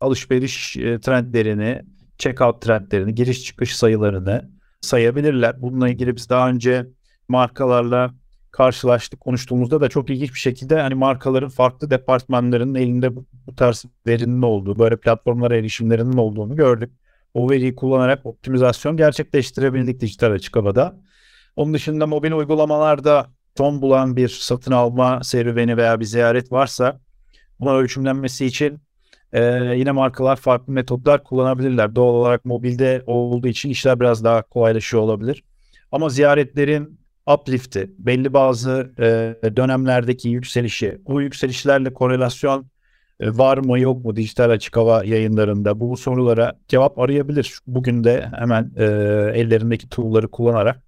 alışveriş 0.00 0.76
e, 0.76 1.00
trendlerini, 1.00 1.82
checkout 2.18 2.62
trendlerini, 2.62 3.14
giriş 3.14 3.44
çıkış 3.44 3.76
sayılarını 3.76 4.50
sayabilirler. 4.80 5.62
Bununla 5.62 5.88
ilgili 5.88 6.16
biz 6.16 6.30
daha 6.30 6.48
önce 6.48 6.86
markalarla 7.28 8.14
karşılaştık 8.50 9.20
konuştuğumuzda 9.20 9.80
da 9.80 9.88
çok 9.88 10.10
ilginç 10.10 10.34
bir 10.34 10.38
şekilde 10.38 10.80
hani 10.80 10.94
markaların 10.94 11.48
farklı 11.48 11.90
departmanlarının 11.90 12.74
elinde 12.74 13.16
bu, 13.16 13.24
bu 13.46 13.54
tarz 13.54 13.84
verinin 14.06 14.42
olduğu, 14.42 14.78
böyle 14.78 14.96
platformlara 14.96 15.56
erişimlerinin 15.56 16.16
olduğunu 16.16 16.56
gördük. 16.56 16.90
O 17.34 17.50
veriyi 17.50 17.74
kullanarak 17.74 18.26
optimizasyon 18.26 18.96
gerçekleştirebildik 18.96 20.00
dijital 20.00 20.32
açık 20.32 20.56
havada. 20.56 20.96
Onun 21.56 21.74
dışında 21.74 22.06
mobil 22.06 22.32
uygulamalarda 22.32 23.26
son 23.58 23.82
bulan 23.82 24.16
bir 24.16 24.28
satın 24.28 24.72
alma 24.72 25.24
serüveni 25.24 25.76
veya 25.76 26.00
bir 26.00 26.04
ziyaret 26.04 26.52
varsa 26.52 27.00
buna 27.60 27.74
ölçümlenmesi 27.76 28.46
için 28.46 28.80
e, 29.32 29.42
yine 29.76 29.92
markalar 29.92 30.36
farklı 30.36 30.72
metotlar 30.72 31.24
kullanabilirler. 31.24 31.94
Doğal 31.94 32.14
olarak 32.14 32.44
mobilde 32.44 33.02
olduğu 33.06 33.48
için 33.48 33.70
işler 33.70 34.00
biraz 34.00 34.24
daha 34.24 34.42
kolaylaşıyor 34.42 35.02
olabilir. 35.02 35.44
Ama 35.92 36.08
ziyaretlerin 36.08 37.00
uplift'i, 37.26 37.90
belli 37.98 38.32
bazı 38.32 38.92
e, 38.98 39.56
dönemlerdeki 39.56 40.28
yükselişi, 40.28 40.98
bu 41.06 41.22
yükselişlerle 41.22 41.92
korelasyon 41.92 42.66
var 43.20 43.58
mı 43.58 43.80
yok 43.80 44.04
mu 44.04 44.16
dijital 44.16 44.50
açık 44.50 44.76
hava 44.76 45.04
yayınlarında 45.04 45.80
bu 45.80 45.96
sorulara 45.96 46.52
cevap 46.68 46.98
arayabilir. 46.98 47.58
Bugün 47.66 48.04
de 48.04 48.30
hemen 48.38 48.72
e, 48.76 48.84
ellerindeki 49.34 49.88
tool'ları 49.88 50.28
kullanarak 50.28 50.82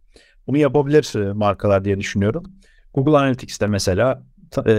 bunu 0.47 0.59
yapabilir 0.59 1.33
markalar 1.33 1.85
diye 1.85 1.99
düşünüyorum. 1.99 2.45
Google 2.95 3.17
Analytics'te 3.19 3.67
mesela 3.67 4.23
e, 4.67 4.75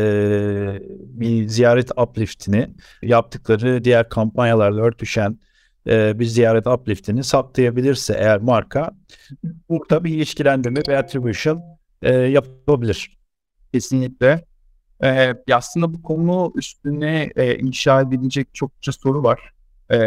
bir 0.91 1.47
ziyaret 1.47 1.91
uplift'ini 1.97 2.69
yaptıkları 3.01 3.83
diğer 3.83 4.09
kampanyalarla 4.09 4.81
örtüşen 4.81 5.39
e, 5.87 6.19
bir 6.19 6.25
ziyaret 6.25 6.67
uplift'ini 6.67 7.23
saptayabilirse 7.23 8.13
eğer 8.19 8.41
marka 8.41 8.91
burada 9.69 10.03
bir 10.03 10.13
ilişkilendirme 10.13 10.81
ve 10.87 10.97
attribution 10.97 11.61
e, 12.01 12.13
yapabilir. 12.13 13.17
Kesinlikle. 13.73 14.45
Ee, 15.03 15.33
aslında 15.53 15.93
bu 15.93 16.01
konu 16.01 16.53
üstüne 16.55 17.29
e, 17.35 17.57
inşa 17.57 18.01
edilecek 18.01 18.47
çokça 18.53 18.91
soru 18.91 19.23
var. 19.23 19.53
E, 19.89 19.97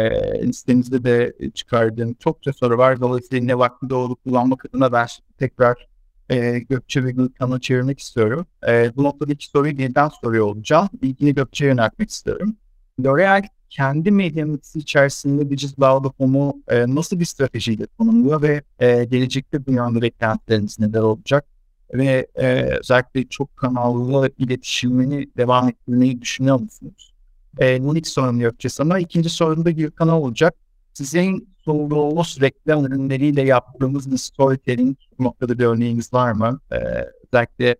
listemizde 0.47 1.03
de 1.03 1.33
çıkardığım 1.53 2.13
çokça 2.13 2.53
soru 2.53 2.77
var. 2.77 3.01
Dolayısıyla 3.01 3.45
ne 3.45 3.57
vakti 3.57 3.89
doğru 3.89 4.15
kullanmak 4.15 4.65
adına 4.65 4.91
ben 4.91 5.07
tekrar 5.37 5.87
e, 6.29 6.59
Gökçe 6.59 7.03
ve 7.03 7.11
Gülkan'a 7.11 7.59
çevirmek 7.59 7.99
istiyorum. 7.99 8.45
E, 8.67 8.91
bu 8.95 9.03
noktadaki 9.03 9.47
soruyu 9.47 9.81
yeniden 9.81 10.09
soruyor 10.21 10.45
olacağım. 10.45 10.89
İlgini 11.01 11.35
Gökçe'ye 11.35 11.71
yöneltmek 11.71 12.09
istiyorum. 12.09 12.55
L'Oreal 12.99 13.43
kendi 13.69 14.11
medyanısı 14.11 14.79
içerisinde 14.79 15.49
dijital 15.49 15.95
outcome'u 15.95 16.63
e, 16.67 16.95
nasıl 16.95 17.19
bir 17.19 17.25
stratejiyle 17.25 17.87
tanımlıyor 17.87 18.41
ve 18.41 18.63
e, 18.79 19.03
gelecekte 19.03 19.65
dünyanın 19.65 20.01
beklentileriniz 20.01 20.79
neler 20.79 20.99
olacak? 20.99 21.45
Ve 21.93 22.27
e, 22.35 22.63
özellikle 22.63 23.27
çok 23.27 23.57
kanallı 23.57 24.31
iletişimini 24.37 25.27
devam 25.37 25.69
ettirmeyi 25.69 26.21
düşünüyor 26.21 26.59
musunuz? 26.59 27.13
E, 27.59 27.75
ilk 27.77 28.07
sorun 28.07 28.39
yapacağız 28.39 28.79
ama 28.81 28.99
ikinci 28.99 29.29
sorun 29.29 29.65
da 29.65 29.77
bir 29.77 29.91
kanal 29.91 30.21
olacak. 30.21 30.55
Sizin 30.93 31.49
sunduğunuz 31.65 32.41
reklam 32.41 32.85
ürünleriyle 32.85 33.41
yaptığımız 33.41 34.11
bir 34.11 34.17
storytelling 34.17 34.97
noktada 35.19 35.59
bir 35.59 35.65
örneğiniz 35.65 36.13
var 36.13 36.31
mı? 36.31 36.59
E, 36.71 36.75
özellikle 37.31 37.75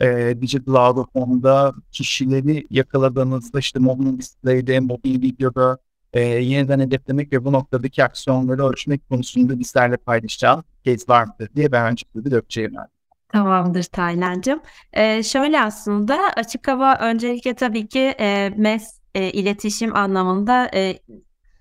e, 0.00 0.34
digital 0.40 0.96
out 0.96 1.08
kişileri 1.92 2.66
yakaladığınızda 2.70 3.58
işte 3.58 3.78
mobil 3.78 4.18
display'de, 4.18 4.80
mobil 4.80 5.22
videoda 5.22 5.78
e, 6.12 6.20
yeniden 6.20 6.80
hedeflemek 6.80 7.32
ve 7.32 7.44
bu 7.44 7.52
noktadaki 7.52 8.04
aksiyonları 8.04 8.66
ölçmek 8.68 9.08
konusunda 9.08 9.58
bizlerle 9.58 9.96
paylaşacağım 9.96 10.64
case 10.84 11.04
var 11.08 11.24
mıdır 11.24 11.54
diye 11.54 11.72
ben 11.72 11.92
öncelikle 11.92 12.24
bir 12.24 12.30
Gökçe'ye 12.30 12.66
yöneldim. 12.66 12.95
Tamamdır 13.28 13.82
Taylancığım. 13.82 14.60
Ee, 14.92 15.22
şöyle 15.22 15.60
aslında 15.60 16.18
açık 16.36 16.68
hava 16.68 16.98
öncelikle 16.98 17.54
tabii 17.54 17.88
ki 17.88 18.14
e, 18.20 18.52
MES 18.56 19.00
e, 19.14 19.30
iletişim 19.30 19.96
anlamında 19.96 20.70
e, 20.74 20.98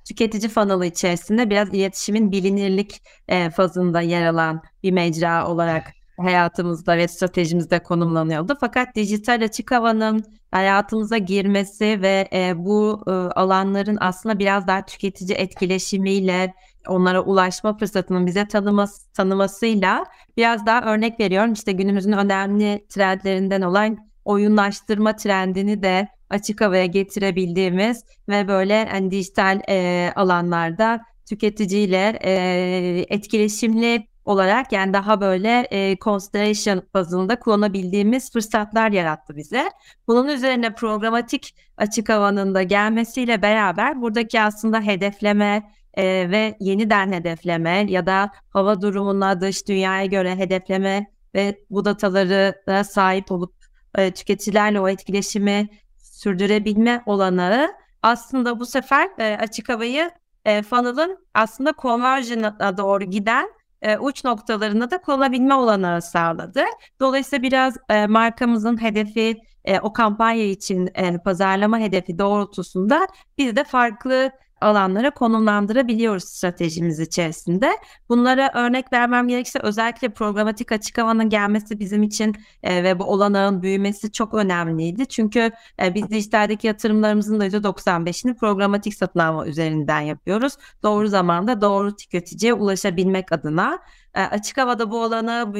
tüketici 0.07 0.49
fanalı 0.49 0.85
içerisinde 0.85 1.49
biraz 1.49 1.69
iletişimin 1.73 2.31
bilinirlik 2.31 3.01
e, 3.27 3.49
fazında 3.49 4.01
yer 4.01 4.25
alan 4.25 4.61
bir 4.83 4.91
mecra 4.91 5.47
olarak 5.47 5.83
hayatımızda 6.17 6.97
ve 6.97 7.07
stratejimizde 7.07 7.83
konumlanıyordu. 7.83 8.57
Fakat 8.59 8.95
dijital 8.95 9.43
açık 9.43 9.71
havanın 9.71 10.23
hayatımıza 10.55 11.17
girmesi 11.17 12.01
ve 12.01 12.29
e, 12.33 12.53
bu 12.57 13.03
e, 13.07 13.11
alanların 13.11 13.97
aslında 14.01 14.39
biraz 14.39 14.67
daha 14.67 14.85
tüketici 14.85 15.37
etkileşimiyle 15.37 16.53
onlara 16.87 17.21
ulaşma 17.21 17.77
fırsatının 17.77 18.25
bize 18.25 18.47
tanıması, 18.47 19.13
tanımasıyla 19.13 20.05
biraz 20.37 20.65
daha 20.65 20.81
örnek 20.93 21.19
veriyorum. 21.19 21.53
İşte 21.53 21.71
günümüzün 21.71 22.11
önemli 22.11 22.85
trendlerinden 22.89 23.61
olan 23.61 23.97
oyunlaştırma 24.25 25.15
trendini 25.15 25.83
de 25.83 26.07
açık 26.29 26.61
havaya 26.61 26.85
getirebildiğimiz 26.85 28.03
ve 28.29 28.47
böyle 28.47 28.85
hani 28.91 29.11
dijital 29.11 29.61
e, 29.69 30.11
alanlarda 30.15 31.01
tüketiciyle 31.29 32.19
e, 32.23 33.05
etkileşimli 33.09 34.07
olarak 34.25 34.71
yani 34.71 34.93
daha 34.93 35.21
böyle 35.21 35.67
e, 35.71 35.97
constellation 35.97 36.83
bazında 36.93 37.39
kullanabildiğimiz 37.39 38.31
fırsatlar 38.31 38.91
yarattı 38.91 39.35
bize. 39.35 39.69
Bunun 40.07 40.27
üzerine 40.27 40.75
programatik 40.75 41.55
açık 41.77 42.09
havanın 42.09 42.55
da 42.55 42.63
gelmesiyle 42.63 43.41
beraber 43.41 44.01
buradaki 44.01 44.41
aslında 44.41 44.81
hedefleme 44.81 45.71
e, 45.93 46.03
ve 46.05 46.57
yeniden 46.59 47.11
hedefleme 47.11 47.85
ya 47.89 48.05
da 48.05 48.31
hava 48.49 48.81
durumuna 48.81 49.41
dış 49.41 49.67
dünyaya 49.67 50.05
göre 50.05 50.35
hedefleme 50.35 51.07
ve 51.35 51.59
bu 51.69 51.85
dataları 51.85 52.55
da 52.67 52.83
sahip 52.83 53.31
olup 53.31 53.53
e, 53.95 54.11
tüketicilerle 54.11 54.79
o 54.79 54.89
etkileşimi 54.89 55.67
sürdürebilme 55.97 57.03
olanağı 57.05 57.67
aslında 58.03 58.59
bu 58.59 58.65
sefer 58.65 59.09
e, 59.19 59.37
açık 59.37 59.69
havayı 59.69 60.11
e, 60.45 60.61
funnel'ın 60.61 61.25
aslında 61.33 61.73
conversion'a 61.81 62.77
doğru 62.77 63.03
giden 63.03 63.49
e, 63.81 63.97
uç 63.97 64.23
noktalarını 64.23 64.91
da 64.91 65.01
kullanabilme 65.01 65.53
olanağı 65.53 66.01
sağladı. 66.01 66.63
Dolayısıyla 66.99 67.43
biraz 67.43 67.77
e, 67.89 68.07
markamızın 68.07 68.81
hedefi 68.81 69.37
e, 69.65 69.79
o 69.79 69.93
kampanya 69.93 70.43
için 70.43 70.89
e, 70.95 71.17
pazarlama 71.17 71.79
hedefi 71.79 72.19
doğrultusunda 72.19 73.07
biz 73.37 73.55
de 73.55 73.63
farklı 73.63 74.31
alanlara 74.65 75.11
konumlandırabiliyoruz 75.11 76.23
stratejimiz 76.23 76.99
içerisinde. 76.99 77.71
Bunlara 78.09 78.51
örnek 78.53 78.93
vermem 78.93 79.27
gerekirse 79.27 79.59
özellikle 79.59 80.09
programatik 80.09 80.71
açık 80.71 80.97
havanın 80.97 81.29
gelmesi 81.29 81.79
bizim 81.79 82.03
için 82.03 82.35
e, 82.63 82.83
ve 82.83 82.99
bu 82.99 83.03
olanağın 83.03 83.61
büyümesi 83.61 84.11
çok 84.11 84.33
önemliydi. 84.33 85.05
Çünkü 85.05 85.51
e, 85.83 85.93
biz 85.93 86.09
dijitaldeki 86.09 86.67
yatırımlarımızın 86.67 87.39
da 87.39 87.47
%95'ini 87.47 88.35
programatik 88.35 88.93
satın 88.93 89.19
alma 89.19 89.47
üzerinden 89.47 90.01
yapıyoruz. 90.01 90.53
Doğru 90.83 91.07
zamanda 91.07 91.61
doğru 91.61 91.95
tüketiciye 91.95 92.53
ulaşabilmek 92.53 93.31
adına 93.31 93.79
e, 94.13 94.21
açık 94.21 94.57
havada 94.57 94.91
bu 94.91 95.03
olanağı 95.03 95.53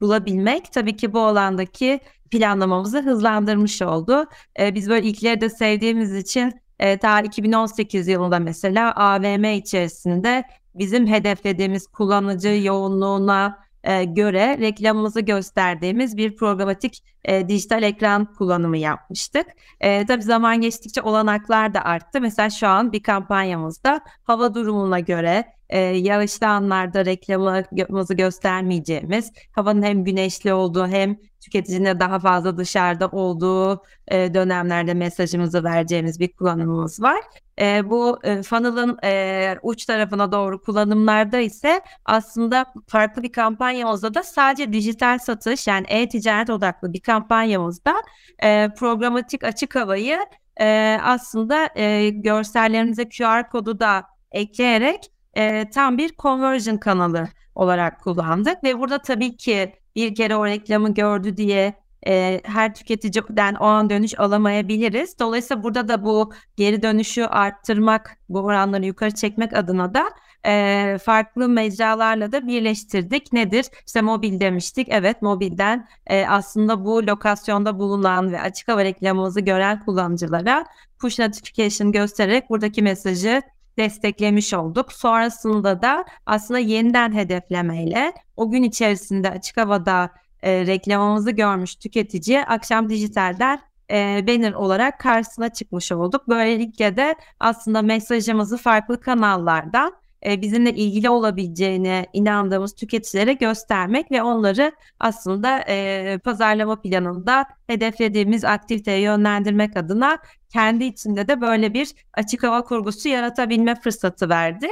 bulabilmek 0.00 0.72
tabii 0.72 0.96
ki 0.96 1.12
bu 1.12 1.20
alandaki 1.20 2.00
planlamamızı 2.30 3.02
hızlandırmış 3.02 3.82
oldu. 3.82 4.26
E, 4.60 4.74
biz 4.74 4.88
böyle 4.88 5.06
ilkleri 5.06 5.40
de 5.40 5.50
sevdiğimiz 5.50 6.14
için 6.14 6.63
e, 6.78 6.96
ta 6.96 7.20
2018 7.20 8.08
yılında 8.08 8.38
mesela 8.38 8.94
AVM 8.94 9.44
içerisinde 9.44 10.44
bizim 10.74 11.06
hedeflediğimiz 11.06 11.86
kullanıcı 11.86 12.48
yoğunluğuna 12.48 13.64
e, 13.84 14.04
göre 14.04 14.58
reklamımızı 14.60 15.20
gösterdiğimiz 15.20 16.16
bir 16.16 16.36
programatik 16.36 17.04
e, 17.24 17.48
dijital 17.48 17.82
ekran 17.82 18.34
kullanımı 18.34 18.78
yapmıştık. 18.78 19.46
E, 19.80 20.06
tabii 20.06 20.22
zaman 20.22 20.60
geçtikçe 20.60 21.02
olanaklar 21.02 21.74
da 21.74 21.84
arttı. 21.84 22.20
Mesela 22.20 22.50
şu 22.50 22.66
an 22.66 22.92
bir 22.92 23.02
kampanyamızda 23.02 24.00
hava 24.24 24.54
durumuna 24.54 25.00
göre 25.00 25.44
e, 25.68 25.78
yağışlı 25.78 26.46
anlarda 26.46 27.04
reklamımızı 27.04 28.14
göstermeyeceğimiz, 28.14 29.32
havanın 29.52 29.82
hem 29.82 30.04
güneşli 30.04 30.52
olduğu 30.52 30.86
hem 30.86 31.16
tüketicinin 31.40 32.00
daha 32.00 32.18
fazla 32.18 32.56
dışarıda 32.56 33.08
olduğu 33.08 33.82
e, 34.08 34.34
dönemlerde 34.34 34.94
mesajımızı 34.94 35.64
vereceğimiz 35.64 36.20
bir 36.20 36.32
kullanımımız 36.32 37.02
var. 37.02 37.20
E, 37.60 37.90
bu 37.90 38.18
e, 38.22 38.42
funnel'ın 38.42 38.98
e, 39.04 39.56
uç 39.62 39.84
tarafına 39.84 40.32
doğru 40.32 40.62
kullanımlarda 40.62 41.38
ise 41.38 41.80
aslında 42.04 42.66
farklı 42.86 43.22
bir 43.22 43.32
kampanyamızda 43.32 44.14
da 44.14 44.22
sadece 44.22 44.72
dijital 44.72 45.18
satış 45.18 45.66
yani 45.66 45.86
e-ticaret 45.88 46.50
odaklı 46.50 46.92
bir 46.92 47.00
kampanyamızda 47.00 47.94
e, 48.42 48.68
programatik 48.78 49.44
açık 49.44 49.76
havayı 49.76 50.18
e, 50.60 50.98
aslında 51.02 51.68
e, 51.76 52.08
görsellerimize 52.08 53.08
QR 53.08 53.50
kodu 53.50 53.80
da 53.80 54.04
ekleyerek 54.32 55.13
e, 55.36 55.70
tam 55.70 55.98
bir 55.98 56.14
conversion 56.18 56.76
kanalı 56.76 57.28
olarak 57.54 58.00
kullandık 58.00 58.64
ve 58.64 58.78
burada 58.78 58.98
tabii 58.98 59.36
ki 59.36 59.72
bir 59.96 60.14
kere 60.14 60.36
o 60.36 60.46
reklamı 60.46 60.94
gördü 60.94 61.36
diye 61.36 61.74
e, 62.06 62.40
her 62.44 62.74
tüketiciden 62.74 63.54
o 63.54 63.64
an 63.64 63.90
dönüş 63.90 64.20
alamayabiliriz. 64.20 65.18
Dolayısıyla 65.18 65.62
burada 65.62 65.88
da 65.88 66.04
bu 66.04 66.32
geri 66.56 66.82
dönüşü 66.82 67.24
arttırmak, 67.24 68.18
bu 68.28 68.38
oranları 68.38 68.86
yukarı 68.86 69.14
çekmek 69.14 69.56
adına 69.56 69.94
da 69.94 70.04
e, 70.46 70.98
farklı 71.02 71.48
mecralarla 71.48 72.32
da 72.32 72.46
birleştirdik. 72.46 73.32
Nedir? 73.32 73.66
İşte 73.86 74.00
mobil 74.02 74.40
demiştik. 74.40 74.88
Evet 74.90 75.22
mobilden 75.22 75.88
e, 76.06 76.26
aslında 76.26 76.84
bu 76.84 77.06
lokasyonda 77.06 77.78
bulunan 77.78 78.32
ve 78.32 78.40
açık 78.40 78.68
hava 78.68 78.84
reklamımızı 78.84 79.40
gören 79.40 79.84
kullanıcılara 79.84 80.64
push 80.98 81.18
notification 81.18 81.92
göstererek 81.92 82.50
buradaki 82.50 82.82
mesajı 82.82 83.42
desteklemiş 83.78 84.54
olduk. 84.54 84.92
Sonrasında 84.92 85.82
da 85.82 86.04
aslında 86.26 86.60
yeniden 86.60 87.12
hedeflemeyle 87.12 88.12
o 88.36 88.50
gün 88.50 88.62
içerisinde 88.62 89.30
açık 89.30 89.56
havada 89.56 90.10
e, 90.42 90.66
reklamımızı 90.66 91.30
görmüş 91.30 91.74
tüketiciye 91.74 92.44
akşam 92.44 92.88
dijitalden 92.88 93.60
e, 93.90 94.24
banner 94.26 94.52
olarak 94.52 95.00
karşısına 95.00 95.48
çıkmış 95.48 95.92
olduk. 95.92 96.28
Böylelikle 96.28 96.96
de 96.96 97.14
aslında 97.40 97.82
mesajımızı 97.82 98.56
farklı 98.56 99.00
kanallardan 99.00 99.92
bizimle 100.24 100.74
ilgili 100.74 101.10
olabileceğine 101.10 102.06
inandığımız 102.12 102.74
tüketicilere 102.74 103.32
göstermek 103.32 104.10
ve 104.10 104.22
onları 104.22 104.72
aslında 105.00 105.64
e, 105.68 106.18
pazarlama 106.24 106.80
planında 106.80 107.46
hedeflediğimiz 107.66 108.44
aktiviteye 108.44 109.00
yönlendirmek 109.00 109.76
adına 109.76 110.18
kendi 110.52 110.84
içinde 110.84 111.28
de 111.28 111.40
böyle 111.40 111.74
bir 111.74 111.94
açık 112.14 112.42
hava 112.42 112.64
kurgusu 112.64 113.08
yaratabilme 113.08 113.74
fırsatı 113.74 114.28
verdi. 114.28 114.66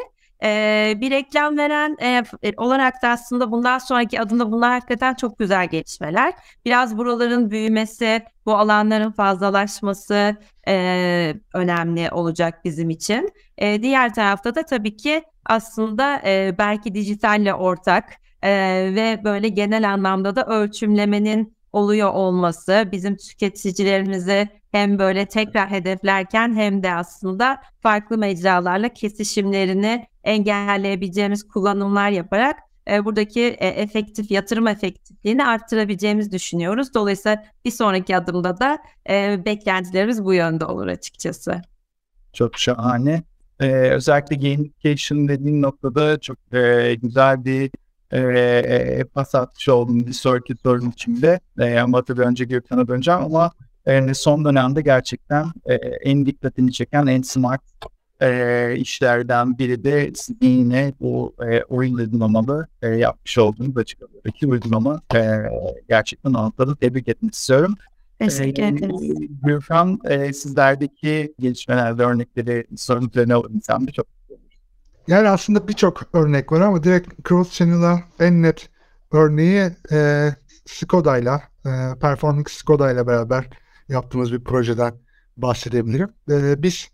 Ee, 0.44 0.94
bir 1.00 1.10
reklam 1.10 1.56
veren 1.58 1.96
e, 2.02 2.22
olarak 2.56 3.02
da 3.02 3.08
aslında 3.08 3.50
bundan 3.50 3.78
sonraki 3.78 4.20
adımda 4.20 4.52
bunlar 4.52 4.72
hakikaten 4.72 5.14
çok 5.14 5.38
güzel 5.38 5.68
gelişmeler. 5.68 6.34
Biraz 6.64 6.98
buraların 6.98 7.50
büyümesi, 7.50 8.22
bu 8.46 8.54
alanların 8.54 9.12
fazlalaşması 9.12 10.36
e, 10.68 11.34
önemli 11.54 12.10
olacak 12.10 12.64
bizim 12.64 12.90
için. 12.90 13.30
E, 13.58 13.82
diğer 13.82 14.14
tarafta 14.14 14.54
da 14.54 14.62
tabii 14.62 14.96
ki 14.96 15.22
aslında 15.46 16.22
e, 16.24 16.55
belki 16.59 16.94
dijitalle 16.94 17.55
ortak 17.55 18.05
e, 18.42 18.50
ve 18.94 19.20
böyle 19.24 19.48
genel 19.48 19.92
anlamda 19.92 20.37
da 20.37 20.46
ölçümlemenin 20.46 21.57
oluyor 21.72 22.14
olması 22.14 22.88
bizim 22.92 23.16
tüketicilerimizi 23.16 24.48
hem 24.72 24.98
böyle 24.98 25.26
tekrar 25.26 25.70
hedeflerken 25.70 26.57
hem 26.57 26.83
de 26.83 26.94
aslında 26.94 27.61
farklı 27.81 28.18
mecralarla 28.18 28.88
kesişimlerini 28.88 30.07
engelleyebileceğimiz 30.24 31.48
kullanımlar 31.48 32.11
yaparak 32.11 32.59
e, 32.90 33.05
buradaki 33.05 33.40
e, 33.40 33.66
efektif 33.68 34.31
yatırım 34.31 34.66
efektifliğini 34.66 35.46
arttırabileceğimiz 35.46 36.33
düşünüyoruz. 36.33 36.94
Dolayısıyla 36.94 37.44
bir 37.64 37.70
sonraki 37.70 38.16
adımda 38.16 38.61
da 38.61 38.78
e, 39.11 39.44
beklentilerimiz 39.44 40.24
bu 40.24 40.35
yönde 40.35 40.64
olur 40.64 40.87
açıkçası. 40.87 41.62
Çok 42.33 42.59
şahane. 42.59 43.22
Ee, 43.62 43.66
özellikle 43.66 44.37
gamification 44.37 45.29
dediğin 45.29 45.62
noktada 45.62 46.20
çok 46.20 46.38
e, 46.53 46.94
güzel 46.94 47.44
bir 47.44 47.70
e, 48.11 48.18
e, 48.20 49.05
pas 49.05 49.35
atmış 49.35 49.68
oldum 49.68 50.12
sorun 50.12 50.90
içinde. 50.90 51.40
E, 51.59 51.79
ama 51.79 52.05
tabii 52.05 52.22
önce 52.22 52.44
Gökhan'a 52.44 52.88
döneceğim 52.88 53.20
ama 53.20 53.53
e, 53.87 54.14
son 54.14 54.44
dönemde 54.44 54.83
gerçekten 54.83 55.46
e, 55.66 55.75
en 55.75 56.27
dikkatini 56.27 56.72
çeken 56.72 57.07
en 57.07 57.22
smart 57.22 57.62
e, 58.22 58.75
işlerden 58.77 59.59
biri 59.59 59.85
de 59.85 60.12
yine 60.42 60.92
bu 61.01 61.35
e, 61.51 61.62
oyun 61.62 61.94
uygulamalı 61.94 62.66
e, 62.83 62.88
yapmış 62.88 63.38
olduğunuz 63.38 63.77
açıklamadaki 63.77 64.46
uygulama 64.46 65.01
e, 65.14 65.20
gerçekten 65.88 66.35
anlatıları 66.35 66.77
tebrik 66.77 67.09
etmek 67.09 67.35
istiyorum. 67.35 67.75
Teşekkür 68.28 68.62
ederiz. 68.62 69.28
Gürkan, 69.42 70.00
e, 70.04 70.32
sizlerdeki 70.32 71.35
gelişmelerde 71.38 72.04
örnekleri 72.04 72.66
sorun 72.76 73.08
üzerine 73.08 73.35
alırsam 73.35 73.87
da 73.87 73.92
çok 73.92 74.06
Yani 75.08 75.28
aslında 75.28 75.68
birçok 75.68 76.02
örnek 76.14 76.52
var 76.52 76.61
ama 76.61 76.82
direkt 76.82 77.28
Cross 77.28 77.52
Channel'a 77.52 78.00
en 78.20 78.42
net 78.42 78.68
örneği 79.12 79.70
e, 79.92 80.28
Skoda'yla, 80.66 81.42
e, 81.66 81.70
Performing 82.00 82.48
Skoda'yla 82.48 83.06
beraber 83.06 83.48
yaptığımız 83.88 84.32
bir 84.32 84.44
projeden 84.44 84.94
bahsedebilirim. 85.37 86.08
E, 86.30 86.62
biz 86.62 86.88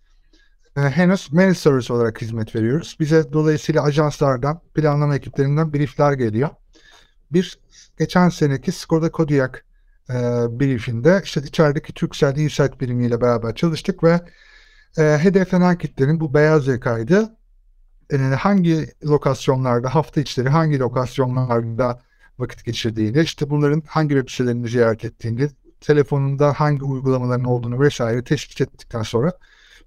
e, 0.76 0.80
henüz 0.80 1.32
managed 1.32 1.56
service 1.56 1.92
olarak 1.92 2.22
hizmet 2.22 2.56
veriyoruz. 2.56 2.96
Bize 3.00 3.32
dolayısıyla 3.32 3.82
ajanslardan, 3.82 4.60
planlama 4.74 5.16
ekiplerinden 5.16 5.72
briefler 5.72 6.12
geliyor. 6.12 6.48
Bir 7.32 7.58
geçen 7.98 8.28
seneki 8.28 8.72
Skoda 8.72 9.10
Kodiaq 9.10 9.52
e, 10.10 10.14
briefinde 10.60 11.20
işte 11.24 11.40
içerideki 11.40 11.92
Turkcell 11.92 12.36
Insight 12.36 12.80
birimiyle 12.80 13.20
beraber 13.20 13.54
çalıştık 13.54 14.04
ve 14.04 14.20
e, 14.98 15.02
hedeflenen 15.02 15.78
kitlenin 15.78 16.20
bu 16.20 16.34
beyaz 16.34 16.66
yakaydı 16.66 17.36
e, 18.12 18.16
hangi 18.16 18.92
lokasyonlarda 19.04 19.94
hafta 19.94 20.20
içleri 20.20 20.48
hangi 20.48 20.78
lokasyonlarda 20.78 22.00
vakit 22.38 22.64
geçirdiğini, 22.64 23.20
işte 23.20 23.50
bunların 23.50 23.82
hangi 23.86 24.14
web 24.14 24.28
sitelerini 24.28 24.68
ziyaret 24.68 25.04
ettiğini, 25.04 25.48
telefonunda 25.80 26.52
hangi 26.52 26.84
uygulamaların 26.84 27.44
olduğunu 27.44 27.80
vesaire 27.80 28.24
tespit 28.24 28.60
ettikten 28.60 29.02
sonra 29.02 29.32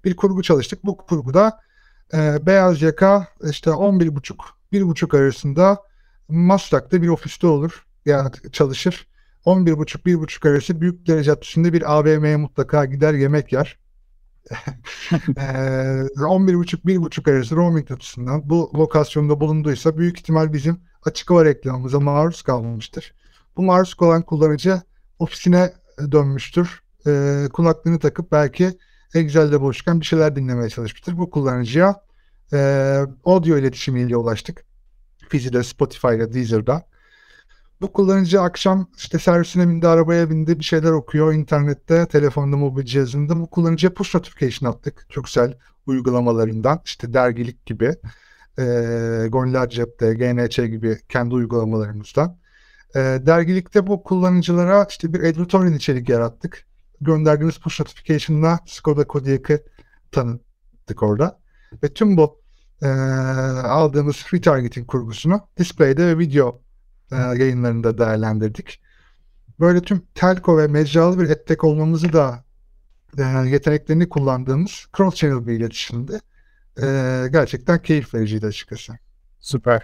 bir 0.04 0.16
kurgu 0.16 0.42
çalıştık. 0.42 0.84
Bu 0.84 0.96
kurguda 0.96 1.60
e, 2.14 2.46
beyaz 2.46 2.82
yaka 2.82 3.26
işte 3.50 3.70
11.30 3.70 4.34
1.30 4.72 5.18
arasında 5.18 5.78
Maslak'ta 6.28 7.02
bir 7.02 7.08
ofiste 7.08 7.46
olur 7.46 7.86
yani 8.06 8.30
çalışır. 8.52 9.06
11.30 9.44 10.06
1.30 10.06 10.48
arası 10.50 10.80
Büyükdere 10.80 11.22
Caddesi'nde 11.22 11.72
bir 11.72 11.92
AVM'ye 11.98 12.36
mutlaka 12.36 12.84
gider 12.84 13.14
yemek 13.14 13.52
yer. 13.52 13.78
Eee 15.36 16.08
11.30-1.30 16.16 17.30
arası 17.30 17.56
roaming 17.56 17.90
açısından 17.90 18.50
bu 18.50 18.72
lokasyonda 18.74 19.40
bulunduysa 19.40 19.98
büyük 19.98 20.18
ihtimal 20.18 20.52
bizim 20.52 20.80
açık 21.04 21.30
hava 21.30 21.44
reklamımıza 21.44 22.00
maruz 22.00 22.42
kalmamıştır. 22.42 23.14
Bu 23.56 23.62
maruz 23.62 23.94
kalan 23.94 24.22
kullanıcı 24.22 24.82
ofisine 25.18 25.72
dönmüştür. 26.12 26.82
Eee, 27.06 27.48
kulaklığını 27.52 27.98
takıp 27.98 28.32
belki 28.32 28.78
Excel'de 29.14 29.60
boşken 29.60 30.00
bir 30.00 30.06
şeyler 30.06 30.36
dinlemeye 30.36 30.68
çalışmıştır. 30.68 31.18
Bu 31.18 31.30
kullanıcıya 31.30 31.96
eee 32.52 33.06
audio 33.24 33.58
iletişimiyle 33.58 34.16
ulaştık. 34.16 34.64
Fizi'de, 35.28 35.62
Spotify'da, 35.62 36.32
Deezer'da. 36.32 36.86
Bu 37.82 37.92
kullanıcı 37.92 38.40
akşam 38.40 38.88
işte 38.96 39.18
servisine 39.18 39.68
bindi, 39.68 39.88
arabaya 39.88 40.30
bindi, 40.30 40.58
bir 40.58 40.64
şeyler 40.64 40.90
okuyor 40.90 41.32
internette, 41.32 42.06
telefonda, 42.06 42.56
mobil 42.56 42.84
cihazında. 42.84 43.40
Bu 43.40 43.50
kullanıcıya 43.50 43.94
push 43.94 44.14
notification 44.14 44.70
attık. 44.70 45.06
Turkcell 45.08 45.54
uygulamalarından, 45.86 46.80
işte 46.84 47.12
dergilik 47.12 47.66
gibi, 47.66 47.84
e, 48.58 48.64
Gönüller 49.32 49.68
Cep'te, 49.68 50.14
GNC 50.14 50.66
gibi 50.68 50.98
kendi 51.08 51.34
uygulamalarımızdan. 51.34 52.38
E, 52.94 52.98
dergilikte 53.00 53.86
bu 53.86 54.02
kullanıcılara 54.02 54.86
işte 54.90 55.12
bir 55.14 55.20
editorial 55.22 55.74
içerik 55.74 56.08
yarattık. 56.08 56.66
Gönderdiğimiz 57.00 57.58
push 57.58 57.80
notification'la 57.80 58.58
Skoda 58.66 59.06
Kodiaq'ı 59.06 59.62
tanıttık 60.12 61.02
orada. 61.02 61.38
Ve 61.82 61.94
tüm 61.94 62.16
bu 62.16 62.40
e, 62.82 62.88
aldığımız 63.66 64.16
retargeting 64.34 64.86
kurgusunu 64.86 65.40
display'de 65.58 66.06
ve 66.06 66.18
video 66.18 66.62
yayınlarında 67.16 67.98
değerlendirdik. 67.98 68.80
Böyle 69.60 69.80
tüm 69.80 70.02
telco 70.14 70.58
ve 70.58 70.66
mecralı 70.66 71.20
bir 71.20 71.30
ettek 71.30 71.64
olmamızı 71.64 72.12
da 72.12 72.44
e, 73.18 73.22
yeteneklerini 73.48 74.08
kullandığımız 74.08 74.86
cross 74.96 75.14
channel 75.14 75.46
bir 75.46 75.52
iletişimde 75.52 76.20
e, 76.82 76.86
gerçekten 77.32 77.82
keyif 77.82 78.14
vericiydi 78.14 78.46
açıkçası. 78.46 78.92
Süper. 79.40 79.82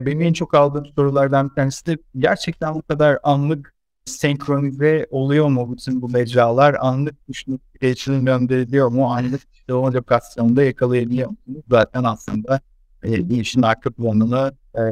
Benim 0.00 0.22
en 0.22 0.32
çok 0.32 0.54
aldığım 0.54 0.86
sorulardan 0.86 1.50
bir 1.50 1.54
tanesi 1.54 1.86
de 1.86 1.98
gerçekten 2.18 2.74
bu 2.74 2.82
kadar 2.82 3.18
anlık 3.22 3.74
senkronize 4.04 5.06
oluyor 5.10 5.48
mu 5.48 5.72
bütün 5.72 6.02
bu 6.02 6.08
mecralar? 6.08 6.76
Anlık 6.80 7.26
push 7.26 7.48
notification 7.48 8.24
gönderiliyor 8.24 8.88
mu? 8.88 9.12
Anlık 9.12 9.40
işte 9.52 9.74
o 9.74 9.92
lokasyonda 9.92 10.62
yakalayabiliyor 10.62 11.30
musunuz? 11.30 11.64
Zaten 11.70 12.04
aslında 12.04 12.60
e, 13.02 13.40
işin 13.40 13.62
arka 13.62 13.90
planını 13.90 14.52
e, 14.74 14.82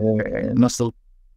nasıl 0.55 0.93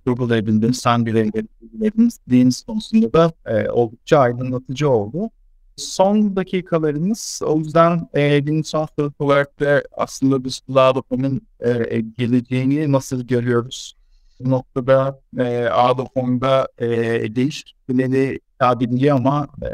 kurgulayabildiğiniz, 0.06 0.78
sen 0.78 1.06
bilebildiğiniz 1.06 2.64
konusunda 2.64 3.14
da 3.14 3.32
e, 3.46 3.70
oldukça 3.70 4.20
aydınlatıcı 4.20 4.90
oldu. 4.90 5.30
Son 5.76 6.36
dakikalarınız 6.36 7.42
o 7.46 7.58
yüzden 7.58 8.10
e, 8.14 8.38
insan 8.38 8.88
sınıf 9.00 9.22
olarak 9.22 9.60
da 9.60 9.84
aslında 9.92 10.44
biz 10.44 10.62
Ağdapon'un 10.76 11.42
e, 11.60 12.02
geleceğini 12.18 12.92
nasıl 12.92 13.28
görüyoruz? 13.28 13.96
Bu 14.40 14.50
noktada 14.50 15.20
e, 15.38 15.68
Ağdapon'da 15.72 16.68
e, 16.78 16.88
değişiklikleri 17.36 18.40
tabirliyor 18.60 19.18
ama 19.18 19.48
e, 19.62 19.68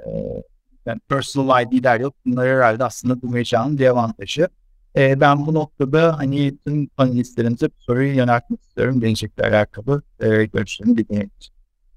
yani 0.86 1.00
personal 1.10 1.64
ID'ler 1.64 2.00
yok. 2.00 2.14
Bunlar 2.26 2.48
herhalde 2.48 2.84
aslında 2.84 3.22
bu 3.22 3.30
mecranın 3.30 3.78
bir 3.78 3.88
avantajı. 3.88 4.50
E, 4.96 5.20
ben 5.20 5.46
bu 5.46 5.54
noktada 5.54 6.18
hani 6.18 6.58
tüm 6.66 6.88
panelistlerimize 6.88 7.66
bir 7.66 7.80
soruyu 7.80 8.16
yöneltmek 8.16 8.62
istiyorum. 8.62 9.00
Gelecekle 9.00 9.44
alakalı 9.44 10.02
e, 10.20 10.46
görüşlerini 10.46 10.98
dinleyelim. 10.98 11.32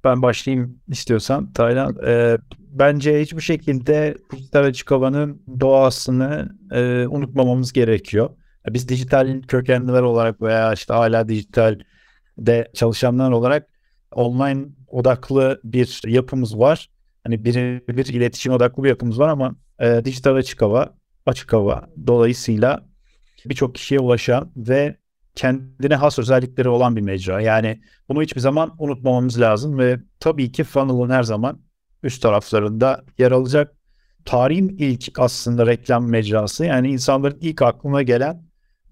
Ben 0.04 0.22
başlayayım 0.22 0.78
istiyorsan 0.88 1.52
Taylan. 1.52 1.96
Ee, 2.06 2.38
bence 2.58 3.20
hiçbir 3.20 3.40
şekilde 3.40 4.14
dijital 4.32 4.64
açık 4.64 4.90
havanın 4.90 5.42
doğasını 5.60 6.58
e, 6.72 7.06
unutmamamız 7.06 7.72
gerekiyor. 7.72 8.30
Biz 8.68 8.88
dijital 8.88 9.42
kökenliler 9.42 10.02
olarak 10.02 10.42
veya 10.42 10.72
işte 10.72 10.94
hala 10.94 11.28
dijitalde 11.28 12.70
çalışanlar 12.74 13.30
olarak 13.30 13.68
online 14.12 14.64
odaklı 14.88 15.60
bir 15.64 16.00
yapımız 16.06 16.58
var. 16.58 16.90
Hani 17.24 17.44
bir, 17.44 17.54
bir 17.88 18.06
iletişim 18.06 18.52
odaklı 18.52 18.84
bir 18.84 18.88
yapımız 18.88 19.18
var 19.18 19.28
ama 19.28 19.54
e, 19.78 20.04
dijital 20.04 20.34
açık 20.34 20.62
hava, 20.62 20.94
açık 21.26 21.52
hava 21.52 21.88
dolayısıyla 22.06 22.86
birçok 23.46 23.74
kişiye 23.74 24.00
ulaşan 24.00 24.52
ve 24.56 24.96
kendine 25.34 25.94
has 25.94 26.18
özellikleri 26.18 26.68
olan 26.68 26.96
bir 26.96 27.00
mecra. 27.00 27.40
Yani 27.40 27.80
bunu 28.08 28.22
hiçbir 28.22 28.40
zaman 28.40 28.74
unutmamamız 28.78 29.40
lazım 29.40 29.78
ve 29.78 30.00
tabii 30.20 30.52
ki 30.52 30.64
funnel'ın 30.64 31.10
her 31.10 31.22
zaman 31.22 31.60
üst 32.02 32.22
taraflarında 32.22 33.04
yer 33.18 33.32
alacak. 33.32 33.74
Tarihin 34.24 34.68
ilk 34.78 35.18
aslında 35.18 35.66
reklam 35.66 36.08
mecrası 36.08 36.64
yani 36.64 36.90
insanların 36.90 37.38
ilk 37.40 37.62
aklına 37.62 38.02
gelen 38.02 38.42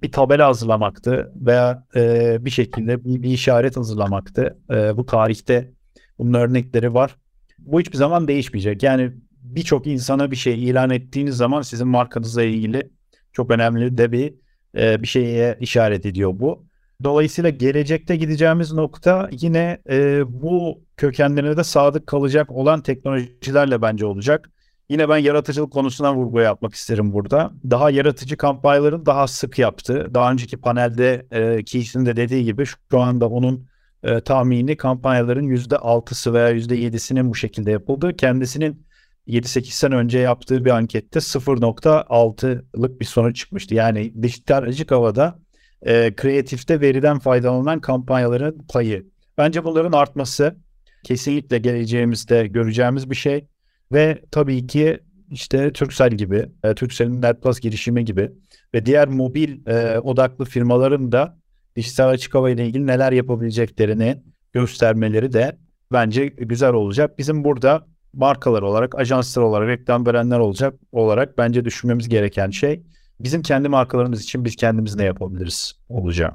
bir 0.03 0.13
tabela 0.13 0.49
hazırlamaktı 0.49 1.33
veya 1.37 1.87
e, 1.97 2.37
bir 2.45 2.51
şekilde 2.51 3.05
bir, 3.05 3.23
bir 3.23 3.31
işaret 3.31 3.77
hazırlamaktı. 3.77 4.59
E, 4.71 4.97
bu 4.97 5.07
tarihte 5.07 5.73
bunun 6.19 6.35
örnekleri 6.35 6.95
var. 6.95 7.17
Bu 7.59 7.81
hiçbir 7.81 7.97
zaman 7.97 8.29
değişmeyecek. 8.29 8.83
Yani 8.83 9.13
birçok 9.43 9.87
insana 9.87 10.31
bir 10.31 10.37
şey 10.37 10.69
ilan 10.69 10.91
ettiğiniz 10.91 11.37
zaman 11.37 11.63
sizin 11.63 11.89
markanızla 11.89 12.43
ilgili 12.43 12.91
çok 13.33 13.51
önemli 13.51 13.99
de 13.99 14.13
bir 14.13 14.35
e, 14.77 15.03
bir 15.03 15.07
şeye 15.07 15.57
işaret 15.61 16.07
ediyor 16.07 16.33
bu. 16.35 16.65
Dolayısıyla 17.05 17.51
gelecekte 17.51 18.17
gideceğimiz 18.17 18.73
nokta 18.73 19.29
yine 19.33 19.79
e, 19.91 20.23
bu 20.43 20.81
kökenlerine 20.97 21.57
de 21.57 21.65
sadık 21.65 22.07
kalacak 22.07 22.51
olan 22.53 22.83
teknolojilerle 22.83 23.83
bence 23.83 24.07
olacak. 24.07 24.51
Yine 24.89 25.09
ben 25.09 25.17
yaratıcılık 25.17 25.73
konusuna 25.73 26.15
vurgu 26.15 26.41
yapmak 26.41 26.75
isterim 26.75 27.13
burada. 27.13 27.53
Daha 27.71 27.91
yaratıcı 27.91 28.37
kampanyaların 28.37 29.07
daha 29.07 29.27
sık 29.27 29.59
yaptı. 29.59 30.11
Daha 30.15 30.33
önceki 30.33 30.57
panelde 30.57 31.27
e, 31.31 31.65
Keith'in 31.65 32.07
de 32.07 32.17
dediği 32.17 32.45
gibi 32.45 32.65
şu 32.91 33.01
anda 33.01 33.29
onun 33.29 33.67
e, 34.03 34.21
tahmini 34.21 34.77
kampanyaların 34.77 35.49
%6'sı 35.49 36.35
veya 36.35 36.53
%7'sinin 36.53 37.31
bu 37.31 37.35
şekilde 37.35 37.71
yapıldı. 37.71 38.17
Kendisinin 38.17 38.87
7-8 39.31 39.65
sene 39.65 39.95
önce 39.95 40.19
yaptığı 40.19 40.65
bir 40.65 40.71
ankette 40.71 41.19
0.6'lık 41.19 43.01
bir 43.01 43.05
sonuç 43.05 43.37
çıkmıştı. 43.37 43.75
Yani 43.75 44.23
dijital 44.23 44.63
açık 44.63 44.91
havada 44.91 45.39
e, 45.83 46.15
kreatifte 46.17 46.81
veriden 46.81 47.19
faydalanan 47.19 47.81
kampanyaların 47.81 48.59
payı. 48.69 49.07
Bence 49.39 49.65
bunların 49.65 49.93
artması 49.93 50.57
kesinlikle 51.05 51.59
geleceğimizde 51.59 52.47
göreceğimiz 52.47 53.11
bir 53.11 53.15
şey. 53.15 53.47
Ve 53.93 54.23
tabii 54.31 54.67
ki 54.67 55.01
işte 55.31 55.73
Turkcell 55.73 56.11
gibi, 56.11 56.47
e, 56.65 56.75
Turkcell'in 56.75 57.23
NetPlus 57.23 57.61
girişimi 57.61 58.05
gibi 58.05 58.31
ve 58.75 58.87
diğer 58.87 59.09
mobil 59.09 59.67
e, 59.67 59.99
odaklı 59.99 60.45
firmaların 60.45 61.13
da 61.13 61.39
dijital 61.77 62.09
açık 62.09 62.35
hava 62.35 62.51
ile 62.51 62.67
ilgili 62.67 62.87
neler 62.87 63.13
yapabileceklerini 63.13 64.23
göstermeleri 64.53 65.33
de 65.33 65.59
bence 65.93 66.27
güzel 66.27 66.73
olacak. 66.73 67.19
Bizim 67.19 67.45
burada 67.45 67.87
markalar 68.13 68.63
olarak, 68.63 68.99
ajanslar 68.99 69.43
olarak, 69.43 69.69
reklam 69.69 70.07
verenler 70.07 70.39
olacak 70.39 70.75
olarak 70.93 71.39
bence 71.39 71.65
düşünmemiz 71.65 72.09
gereken 72.09 72.51
şey 72.51 72.83
bizim 73.21 73.43
kendi 73.43 73.69
markalarımız 73.69 74.23
için 74.23 74.45
biz 74.45 74.57
kendimiz 74.57 74.97
ne 74.97 75.05
yapabiliriz 75.05 75.73
olacak 75.89 76.35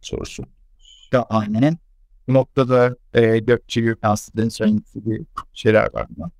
sorusu. 0.00 0.44
Da 1.12 1.22
aynen. 1.22 1.78
Bu 2.28 2.34
noktada 2.34 2.96
e, 3.14 3.38
Gökçe 3.38 3.80
Gürkan 3.80 4.14
sizden 4.14 4.48
söylediğiniz 4.48 4.94
gibi 4.94 5.24
şeyler 5.52 5.94
var 5.94 6.06
mı? 6.16 6.30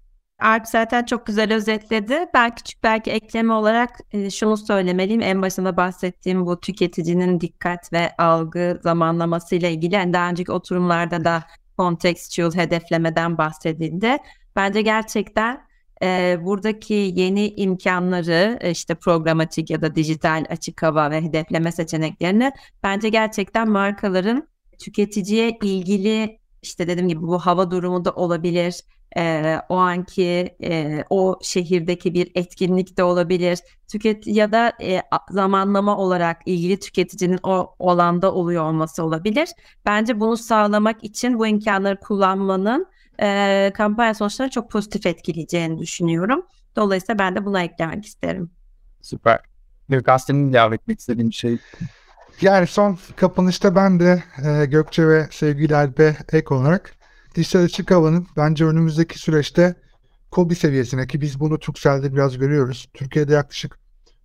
Alp 0.41 0.67
zaten 0.67 1.05
çok 1.05 1.27
güzel 1.27 1.55
özetledi. 1.55 2.27
Ben 2.35 2.55
küçük 2.55 2.83
belki 2.83 3.11
ekleme 3.11 3.53
olarak 3.53 3.91
e, 4.13 4.31
şunu 4.31 4.57
söylemeliyim. 4.57 5.23
En 5.23 5.43
başında 5.43 5.77
bahsettiğim 5.77 6.47
bu 6.47 6.61
tüketicinin 6.61 7.41
dikkat 7.41 7.93
ve 7.93 8.17
algı 8.19 8.81
zamanlaması 8.83 9.55
ile 9.55 9.73
ilgili 9.73 9.95
yani 9.95 10.13
daha 10.13 10.31
önceki 10.31 10.53
oturumlarda 10.53 11.25
da 11.25 11.45
contextual 11.79 12.55
hedeflemeden 12.55 13.39
bahsedildi. 13.39 14.17
Bence 14.57 14.83
gerçekten 14.83 15.67
e, 16.03 16.39
buradaki 16.43 17.13
yeni 17.15 17.49
imkanları 17.49 18.59
işte 18.71 18.95
programatik 18.95 19.71
ya 19.71 19.83
da 19.83 19.95
dijital 19.95 20.45
açık 20.51 20.83
hava 20.83 21.11
ve 21.11 21.23
hedefleme 21.23 21.73
seçeneklerini 21.73 22.53
bence 22.83 23.09
gerçekten 23.09 23.69
markaların 23.69 24.49
tüketiciye 24.79 25.59
ilgili 25.63 26.39
işte 26.63 26.89
dediğim 26.89 27.09
gibi 27.09 27.23
bu 27.23 27.39
hava 27.39 27.71
durumu 27.71 28.05
da 28.05 28.11
olabilir. 28.11 28.81
E, 29.17 29.57
o 29.69 29.77
anki 29.77 30.57
e, 30.63 31.05
o 31.11 31.39
şehirdeki 31.43 32.15
bir 32.15 32.31
etkinlik 32.35 32.97
de 32.97 33.03
olabilir. 33.03 33.59
Tüket 33.89 34.27
ya 34.27 34.53
da 34.53 34.73
e, 34.83 35.03
zamanlama 35.31 35.97
olarak 35.97 36.43
ilgili 36.47 36.81
tüketicinin 36.81 37.39
o 37.43 37.75
alanda 37.81 38.35
oluyor 38.35 38.65
olması 38.65 39.05
olabilir. 39.05 39.49
Bence 39.85 40.21
bunu 40.21 40.37
sağlamak 40.37 41.05
için 41.05 41.39
bu 41.39 41.47
imkanları 41.47 42.01
kullanmanın 42.01 42.87
e, 43.23 43.73
kampanya 43.75 44.15
sonuçlarını 44.15 44.51
çok 44.51 44.71
pozitif 44.71 45.07
etkileyeceğini 45.07 45.79
düşünüyorum. 45.79 46.47
Dolayısıyla 46.77 47.19
ben 47.19 47.37
de 47.37 47.45
buna 47.45 47.63
eklemek 47.63 48.07
isterim. 48.07 48.51
Süper. 49.03 49.41
Senin 50.19 50.51
ilave 50.51 50.75
etmek 50.75 51.01
istediğin 51.01 51.31
şey 51.31 51.59
yani 52.41 52.67
son 52.67 52.99
kapanışta 53.17 53.75
ben 53.75 54.01
de 54.01 54.23
e, 54.45 54.67
Gökçe 54.67 55.09
ve 55.09 55.29
sevgili 55.31 55.77
Alp'e 55.77 56.17
ek 56.33 56.55
olarak 56.55 56.95
dijital 57.35 57.63
açık 57.63 57.91
havanın 57.91 58.27
bence 58.37 58.65
önümüzdeki 58.65 59.19
süreçte 59.19 59.75
KOBİ 60.31 60.55
seviyesine 60.55 61.07
ki 61.07 61.21
biz 61.21 61.41
bunu 61.41 61.59
Turkcell'de 61.59 62.13
biraz 62.13 62.39
görüyoruz. 62.39 62.89
Türkiye'de 62.95 63.33
yaklaşık 63.33 63.79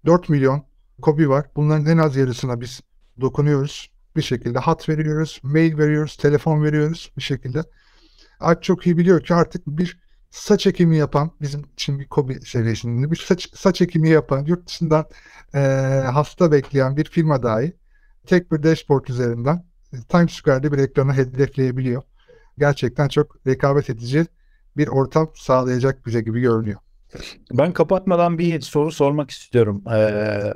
4 0.05 0.29
milyon 0.29 0.63
KOBİ 1.01 1.29
var. 1.29 1.45
Bunların 1.55 1.85
en 1.85 1.97
az 1.97 2.15
yarısına 2.15 2.61
biz 2.61 2.81
dokunuyoruz. 3.21 3.91
Bir 4.15 4.21
şekilde 4.21 4.59
hat 4.59 4.89
veriyoruz, 4.89 5.39
mail 5.43 5.77
veriyoruz, 5.77 6.17
telefon 6.17 6.63
veriyoruz 6.63 7.11
bir 7.17 7.21
şekilde. 7.21 7.63
Alp 8.41 8.63
çok 8.63 8.87
iyi 8.87 8.97
biliyor 8.97 9.23
ki 9.23 9.33
artık 9.33 9.67
bir 9.67 10.01
saç 10.29 10.67
ekimi 10.67 10.97
yapan, 10.97 11.31
bizim 11.41 11.61
için 11.73 11.99
bir 11.99 12.07
KOBİ 12.07 12.41
seviyesinde 12.41 13.11
bir 13.11 13.15
saç, 13.15 13.49
saç 13.53 13.81
ekimi 13.81 14.09
yapan, 14.09 14.45
yurt 14.45 14.67
dışından 14.67 15.05
e, 15.53 15.59
hasta 16.13 16.51
bekleyen 16.51 16.97
bir 16.97 17.05
firma 17.05 17.43
dahi 17.43 17.73
tek 18.27 18.51
bir 18.51 18.63
dashboard 18.63 19.07
üzerinden 19.07 19.65
Times 20.09 20.31
Square'de 20.31 20.71
bir 20.71 20.77
ekranı 20.77 21.13
hedefleyebiliyor. 21.13 22.03
Gerçekten 22.57 23.07
çok 23.07 23.47
rekabet 23.47 23.89
edici 23.89 24.25
bir 24.77 24.87
ortam 24.87 25.31
sağlayacak 25.35 26.05
bize 26.05 26.21
gibi 26.21 26.41
görünüyor. 26.41 26.79
Ben 27.51 27.73
kapatmadan 27.73 28.37
bir 28.37 28.61
soru 28.61 28.91
sormak 28.91 29.31
istiyorum. 29.31 29.83
Ee, 29.91 29.95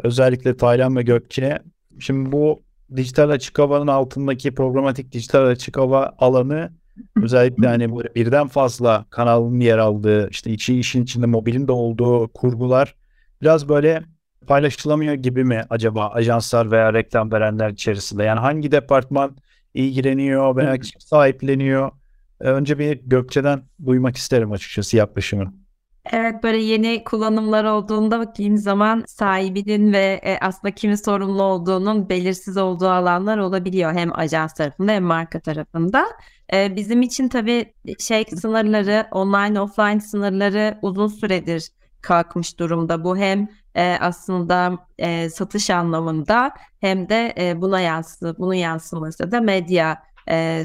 özellikle 0.04 0.58
Taylan 0.58 0.96
ve 0.96 1.04
Gökçe'ye. 1.04 1.60
Şimdi 2.00 2.32
bu 2.32 2.64
dijital 2.96 3.30
açık 3.30 3.60
havanın 3.60 3.88
altındaki 3.88 4.56
programatik 4.56 5.12
dijital 5.12 5.46
açık 5.46 5.78
hava 5.78 6.16
alanı 6.18 6.74
özellikle 7.24 7.68
hani 7.68 7.96
böyle 7.96 8.16
birden 8.16 8.48
fazla 8.48 9.06
kanalın 9.10 9.60
yer 9.60 9.78
aldığı 9.78 10.30
işte 10.30 10.52
içi 10.52 10.80
işin 10.80 11.04
içinde 11.04 11.26
mobilin 11.26 11.68
de 11.68 11.72
olduğu 11.72 12.28
kurgular 12.34 12.96
biraz 13.42 13.70
böyle 13.70 14.04
paylaşılamıyor 14.48 15.14
gibi 15.14 15.44
mi 15.44 15.62
acaba 15.70 16.08
ajanslar 16.10 16.72
veya 16.72 16.94
reklam 16.94 17.32
verenler 17.32 17.70
içerisinde? 17.70 18.24
Yani 18.24 18.40
hangi 18.40 18.72
departman 18.72 19.38
ilgileniyor 19.74 20.56
veya 20.56 20.78
kim 20.78 21.00
sahipleniyor? 21.02 21.92
Önce 22.40 22.80
bir 22.80 23.02
Gökçe'den 23.06 23.64
duymak 23.86 24.18
isterim 24.18 24.52
açıkçası 24.52 24.98
yaklaşımı. 24.98 25.65
Evet 26.14 26.44
böyle 26.44 26.58
yeni 26.58 27.04
kullanımlar 27.04 27.64
olduğunda 27.64 28.20
bakayım 28.20 28.58
zaman 28.58 29.04
sahibinin 29.08 29.94
ve 29.94 30.22
e, 30.24 30.38
aslında 30.42 30.76
kimin 30.76 30.96
sorumlu 30.96 31.44
olduğunun 31.44 32.10
belirsiz 32.10 32.58
olduğu 32.58 32.88
alanlar 32.88 33.38
olabiliyor 33.38 33.94
hem 33.94 34.20
ajans 34.20 34.54
tarafında 34.54 34.92
hem 34.92 35.04
marka 35.04 35.40
tarafında. 35.40 36.06
E, 36.54 36.76
bizim 36.76 37.02
için 37.02 37.30
tabii 37.30 37.74
şey 38.00 38.26
sınırları 38.26 39.08
online 39.12 39.62
offline 39.62 40.00
sınırları 40.00 40.80
uzun 40.82 41.08
süredir 41.08 41.70
kalkmış 42.02 42.60
durumda. 42.60 43.04
Bu 43.04 43.18
hem 43.18 43.48
e, 43.76 43.98
aslında 44.02 44.88
satış 45.34 45.70
anlamında 45.70 46.52
hem 46.82 47.10
de 47.10 47.54
buna 47.58 47.80
yansı 47.82 48.36
bunun 48.40 48.54
yansıması 48.54 49.32
da 49.32 49.42
medya 49.42 50.04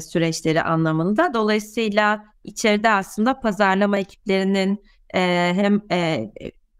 süreçleri 0.01 0.61
anlamında. 0.61 1.33
Dolayısıyla 1.33 2.25
içeride 2.43 2.89
aslında 2.89 3.39
pazarlama 3.39 3.97
ekiplerinin 3.97 4.83
e, 5.15 5.19
hem 5.55 5.81
e, 5.91 6.31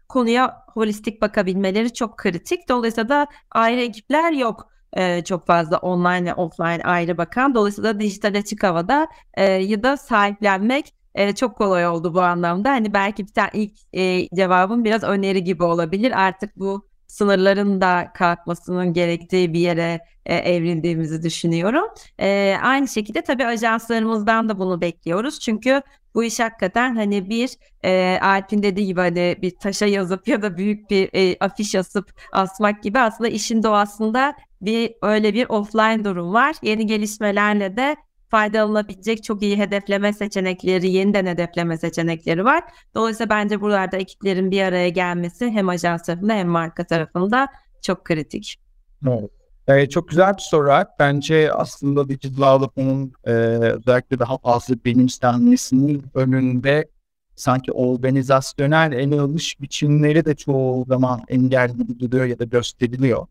konuya 0.08 0.64
holistik 0.74 1.22
bakabilmeleri 1.22 1.92
çok 1.92 2.16
kritik. 2.18 2.68
Dolayısıyla 2.68 3.08
da 3.08 3.26
ayrı 3.50 3.80
ekipler 3.80 4.32
yok 4.32 4.68
e, 4.92 5.24
çok 5.24 5.46
fazla 5.46 5.78
online 5.78 6.24
ve 6.24 6.34
offline 6.34 6.82
ayrı 6.84 7.18
bakan. 7.18 7.54
Dolayısıyla 7.54 8.00
dijital 8.00 8.38
açık 8.38 8.62
havada 8.62 9.08
e, 9.34 9.44
ya 9.44 9.82
da 9.82 9.96
sahiplenmek 9.96 10.94
e, 11.14 11.34
çok 11.34 11.56
kolay 11.56 11.86
oldu 11.86 12.14
bu 12.14 12.20
anlamda. 12.20 12.70
Hani 12.70 12.94
belki 12.94 13.26
bir 13.26 13.32
tane 13.32 13.50
ilk 13.52 13.72
e, 13.92 14.28
cevabım 14.36 14.84
biraz 14.84 15.02
öneri 15.02 15.44
gibi 15.44 15.62
olabilir. 15.64 16.20
Artık 16.22 16.56
bu 16.56 16.91
sınırların 17.12 17.80
da 17.80 18.10
kalkmasının 18.14 18.92
gerektiği 18.92 19.52
bir 19.52 19.60
yere 19.60 20.00
e, 20.26 20.34
evrildiğimizi 20.34 21.22
düşünüyorum. 21.22 21.84
E, 22.18 22.56
aynı 22.62 22.88
şekilde 22.88 23.22
tabii 23.22 23.46
ajanslarımızdan 23.46 24.48
da 24.48 24.58
bunu 24.58 24.80
bekliyoruz. 24.80 25.40
Çünkü 25.40 25.82
bu 26.14 26.24
iş 26.24 26.40
hakikaten 26.40 26.94
hani 26.96 27.30
bir 27.30 27.50
e, 27.84 28.18
Alp'in 28.22 28.62
dediği 28.62 28.86
gibi 28.86 29.00
hani 29.00 29.36
bir 29.42 29.50
taşa 29.50 29.86
yazıp 29.86 30.28
ya 30.28 30.42
da 30.42 30.56
büyük 30.56 30.90
bir 30.90 31.10
e, 31.12 31.36
afiş 31.40 31.74
asıp 31.74 32.12
asmak 32.32 32.82
gibi 32.82 32.98
aslında 32.98 33.30
işin 33.30 33.62
doğasında 33.62 34.34
bir 34.60 34.92
öyle 35.02 35.34
bir 35.34 35.48
offline 35.48 36.04
durum 36.04 36.32
var. 36.32 36.56
Yeni 36.62 36.86
gelişmelerle 36.86 37.76
de 37.76 37.96
faydalanabilecek 38.32 39.24
çok 39.24 39.42
iyi 39.42 39.58
hedefleme 39.58 40.12
seçenekleri, 40.12 40.90
yeniden 40.90 41.26
hedefleme 41.26 41.78
seçenekleri 41.78 42.44
var. 42.44 42.64
Dolayısıyla 42.94 43.30
bence 43.30 43.60
buralarda 43.60 43.96
ekiplerin 43.96 44.50
bir 44.50 44.62
araya 44.62 44.88
gelmesi 44.88 45.50
hem 45.50 45.68
ajans 45.68 46.02
tarafında 46.02 46.34
hem 46.34 46.48
marka 46.48 46.84
tarafında 46.84 47.48
çok 47.82 48.04
kritik. 48.04 48.60
Evet. 49.08 49.30
Ee, 49.68 49.88
çok 49.88 50.08
güzel 50.08 50.34
bir 50.36 50.42
soru. 50.42 50.70
Bence 50.98 51.52
aslında 51.52 52.08
digital 52.08 52.42
alımının 52.42 53.12
e, 53.24 53.30
özellikle 53.30 54.18
daha 54.18 54.38
fazla 54.38 54.74
bilinçlenmesinin 54.84 56.04
önünde 56.14 56.88
sanki 57.36 57.72
organizasyonel 57.72 58.92
ele 58.92 59.20
alış 59.20 59.60
biçimleri 59.60 60.24
de 60.24 60.34
çoğu 60.34 60.84
zaman 60.84 61.20
engelli 61.28 62.30
ya 62.30 62.38
da 62.38 62.44
gösteriliyor. 62.44 63.26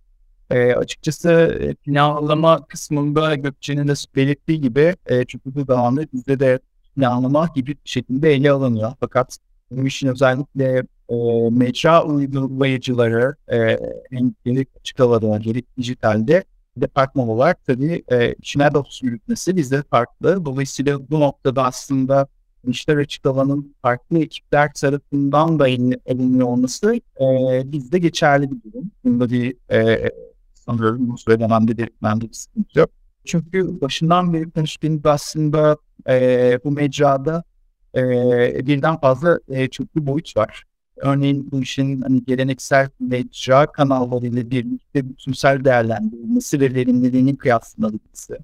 E, 0.52 0.76
açıkçası 0.76 1.60
planlama 1.86 2.66
kısmında 2.66 3.36
Gökçe'nin 3.36 3.88
de 3.88 3.94
belirttiği 4.16 4.62
gibi 4.62 4.96
e, 5.06 5.26
çünkü 5.26 5.56
bu 5.56 5.68
dağında 5.68 6.02
bizde 6.14 6.40
de 6.40 6.60
planlama 6.96 7.50
gibi 7.56 7.72
bir 7.72 7.90
şekilde 7.90 8.34
ele 8.34 8.52
alınıyor. 8.52 8.94
Fakat 9.00 9.38
bu 9.72 9.88
işin 9.88 10.08
özellikle 10.08 10.84
e, 11.10 11.16
mecra 11.52 12.04
uygulayıcıları 12.04 13.36
e, 13.52 13.80
gerek 14.46 14.68
açık 14.80 15.00
havada 15.00 15.38
gerek 15.38 15.78
dijitalde 15.78 16.44
departman 16.78 17.30
olarak 17.30 17.66
tabii 17.66 18.04
e, 18.12 18.34
işine 18.34 18.74
de 18.74 18.78
yürütmesi 19.02 19.56
bizde 19.56 19.84
farklı. 19.84 20.46
Dolayısıyla 20.46 21.10
bu 21.10 21.20
noktada 21.20 21.64
aslında 21.64 22.28
işler 22.68 22.98
açık 22.98 23.26
alanın 23.26 23.76
farklı 23.82 24.20
ekipler 24.20 24.74
tarafından 24.74 25.60
da 25.60 25.68
elinle 25.68 26.44
olması 26.44 26.96
e, 26.96 27.62
bizde 27.72 28.00
geçerli 28.00 28.52
bir 28.52 28.72
durum. 28.72 28.92
Bunda 29.04 29.30
bir 29.30 29.56
e, 29.72 30.12
sanıyorum 30.71 31.10
bu 31.10 31.17
söylememde 31.17 31.77
de 31.77 31.89
bende 32.03 32.29
bir 32.29 32.34
sıkıntı 32.34 32.79
yok. 32.79 32.89
Çünkü 33.25 33.81
başından 33.81 34.34
beri 34.34 34.51
konuştuğumuz 34.51 35.05
aslında 35.05 35.77
e, 36.10 36.60
bu 36.63 36.71
mecrada 36.71 37.43
e, 37.95 38.01
birden 38.67 38.99
fazla 38.99 39.39
e, 39.47 39.67
çoklu 39.67 40.07
boyut 40.07 40.38
var. 40.38 40.63
Örneğin 40.97 41.51
bu 41.51 41.62
işin 41.62 42.01
hani 42.01 42.23
geleneksel 42.23 42.89
mecra 42.99 43.71
kanallarıyla 43.71 44.51
birlikte 44.51 45.10
bütünsel 45.10 45.65
değerlendirilmesi 45.65 46.60
ve 46.60 46.75
verimliliğinin 46.75 47.36
kıyaslanması. 47.36 48.38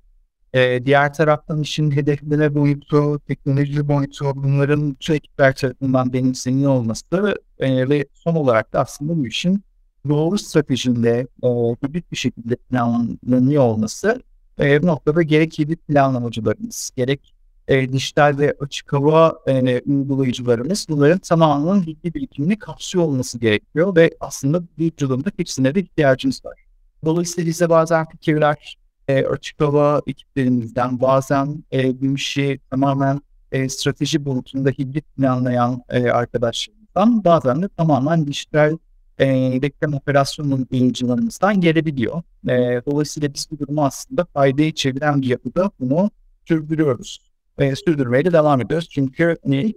Ee, 0.54 0.86
diğer 0.86 1.14
taraftan 1.14 1.62
işin 1.62 1.92
hedefleme 1.92 2.56
boyutu, 2.56 3.20
teknoloji 3.20 3.88
boyutu, 3.88 4.26
bunların 4.36 4.92
bütün 4.92 5.14
ekipler 5.14 5.56
tarafından 5.56 6.14
benimseniyor 6.14 6.72
olması 6.72 7.36
e, 7.60 7.90
ve 7.90 8.06
son 8.14 8.36
olarak 8.36 8.74
da 8.74 8.80
aslında 8.80 9.18
bu 9.18 9.28
işin 9.28 9.64
doğru 10.10 10.38
stratejinde 10.38 11.28
e, 11.44 11.48
hibrit 11.48 12.12
bir 12.12 12.18
şekilde 12.18 12.56
planlanıyor 12.56 13.64
olması 13.64 14.22
e, 14.60 14.84
bu 14.84 14.88
noktada 14.88 15.22
gerek 15.22 15.60
hibrit 15.60 15.88
planlamacılarımız, 15.88 16.92
gerek 16.96 17.34
e, 17.68 17.94
dijital 17.94 18.52
açık 18.60 18.94
hava 18.94 19.40
e, 19.48 19.82
uygulayıcılarımız 19.82 20.86
bunların 20.90 21.20
tamamının 21.20 21.86
bilgi 21.86 22.14
birikimini 22.14 22.60
kapsıyor 22.60 23.06
olması 23.06 23.40
gerekiyor 23.40 23.96
ve 23.96 24.12
aslında 24.20 24.64
bir 24.78 24.92
yılında 25.02 25.30
hepsine 25.38 25.76
de 25.76 25.80
ihtiyacımız 25.80 26.46
var. 26.46 26.64
Dolayısıyla 27.06 27.50
bize 27.50 27.70
bazen 27.70 28.06
fikirler 28.06 28.78
e, 29.08 29.26
açık 29.26 29.62
hava 29.62 30.02
ekiplerimizden 30.08 31.02
bazen 31.02 31.64
e, 31.72 31.94
işi 32.14 32.60
tamamen 32.70 33.22
e, 33.52 33.70
strateji 33.70 34.26
bulutunda 34.26 34.70
hibrit 34.70 35.16
planlayan 35.16 35.82
e, 35.90 36.10
arkadaşlarımızdan 36.10 37.24
bazen 37.24 37.62
de 37.62 37.68
tamamen 37.68 38.28
dijital 38.28 38.78
e, 39.20 39.28
reklam 39.62 39.94
operasyonunun 39.94 40.68
yayıncılarımızdan 40.72 41.62
gelebiliyor. 41.62 42.22
E, 42.50 42.82
dolayısıyla 42.86 43.34
biz 43.34 43.48
bu 43.52 43.60
durumu 43.60 43.86
aslında 43.86 44.26
faydaya 44.26 44.76
çeviren 44.76 45.22
bir 45.22 45.28
yapıda 45.28 45.72
bunu 45.80 46.12
sürdürüyoruz. 46.46 47.32
E, 47.58 47.76
sürdürmeye 47.76 48.26
de 48.26 48.34
devam 48.34 48.62
ediyoruz. 48.62 48.90
Çünkü 48.90 49.38
e, 49.52 49.74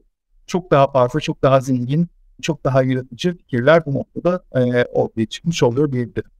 çok 0.46 0.70
daha 0.70 0.90
farklı, 0.90 1.20
çok 1.20 1.42
daha 1.42 1.60
zengin, 1.60 2.08
çok 2.42 2.64
daha 2.64 2.82
yaratıcı 2.82 3.36
fikirler 3.36 3.86
bu 3.86 3.94
noktada 3.94 4.44
e, 4.54 4.84
ortaya 4.84 5.26
çıkmış 5.26 5.62
oluyor 5.62 5.92
diyebilirim. 5.92 6.30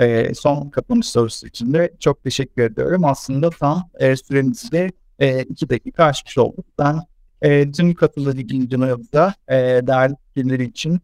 E, 0.00 0.34
son 0.34 0.70
kapanış 0.70 1.06
sorusu 1.06 1.46
için 1.46 1.72
de 1.72 1.92
çok 2.00 2.22
teşekkür 2.24 2.62
ediyorum. 2.62 3.04
Aslında 3.04 3.50
tam 3.50 3.90
e, 3.98 4.16
süremizde 4.16 4.92
e, 5.18 5.42
iki 5.42 5.68
dakika 5.68 6.04
aşmış 6.04 6.38
olduk. 6.38 6.66
Ben 6.78 7.00
e, 7.42 7.70
tüm 7.70 7.94
katılımcılarımıza 7.94 9.34
e, 9.48 9.56
değerli 9.56 10.14
fikirleri 10.34 10.64
için 10.64 11.00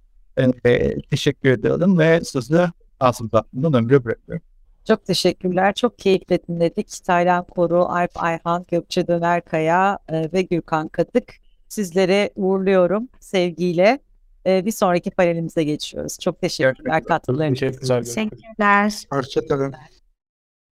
e, 0.64 1.00
teşekkür 1.00 1.50
ediyorum 1.50 1.98
ve 1.98 2.24
sözü 2.24 2.66
Asım 3.00 3.28
Tatlı'ndan 3.28 3.74
ömrü 3.74 4.04
bırakıyorum. 4.04 4.42
Çok 4.88 5.04
teşekkürler. 5.04 5.74
Çok 5.74 5.98
keyifle 5.98 6.38
dinledik. 6.48 7.04
Taylan 7.04 7.44
Koru, 7.44 7.84
Alp 7.84 8.10
Ayhan, 8.22 8.66
Gökçe 8.68 9.06
Dönerkaya 9.06 9.98
e, 10.08 10.32
ve 10.32 10.42
Gürkan 10.42 10.88
Katık. 10.88 11.34
Sizlere 11.68 12.30
uğurluyorum 12.36 13.08
sevgiyle. 13.20 13.98
E, 14.46 14.64
bir 14.64 14.70
sonraki 14.70 15.10
panelimize 15.10 15.64
geçiyoruz. 15.64 16.18
Çok 16.18 16.40
teşekkürler 16.40 17.04
katkılarınız 17.04 17.56
için. 17.56 17.66
Teşekkürler. 17.66 18.04
Teşekkürler. 18.04 19.02
Hoşçakalın. 19.10 19.74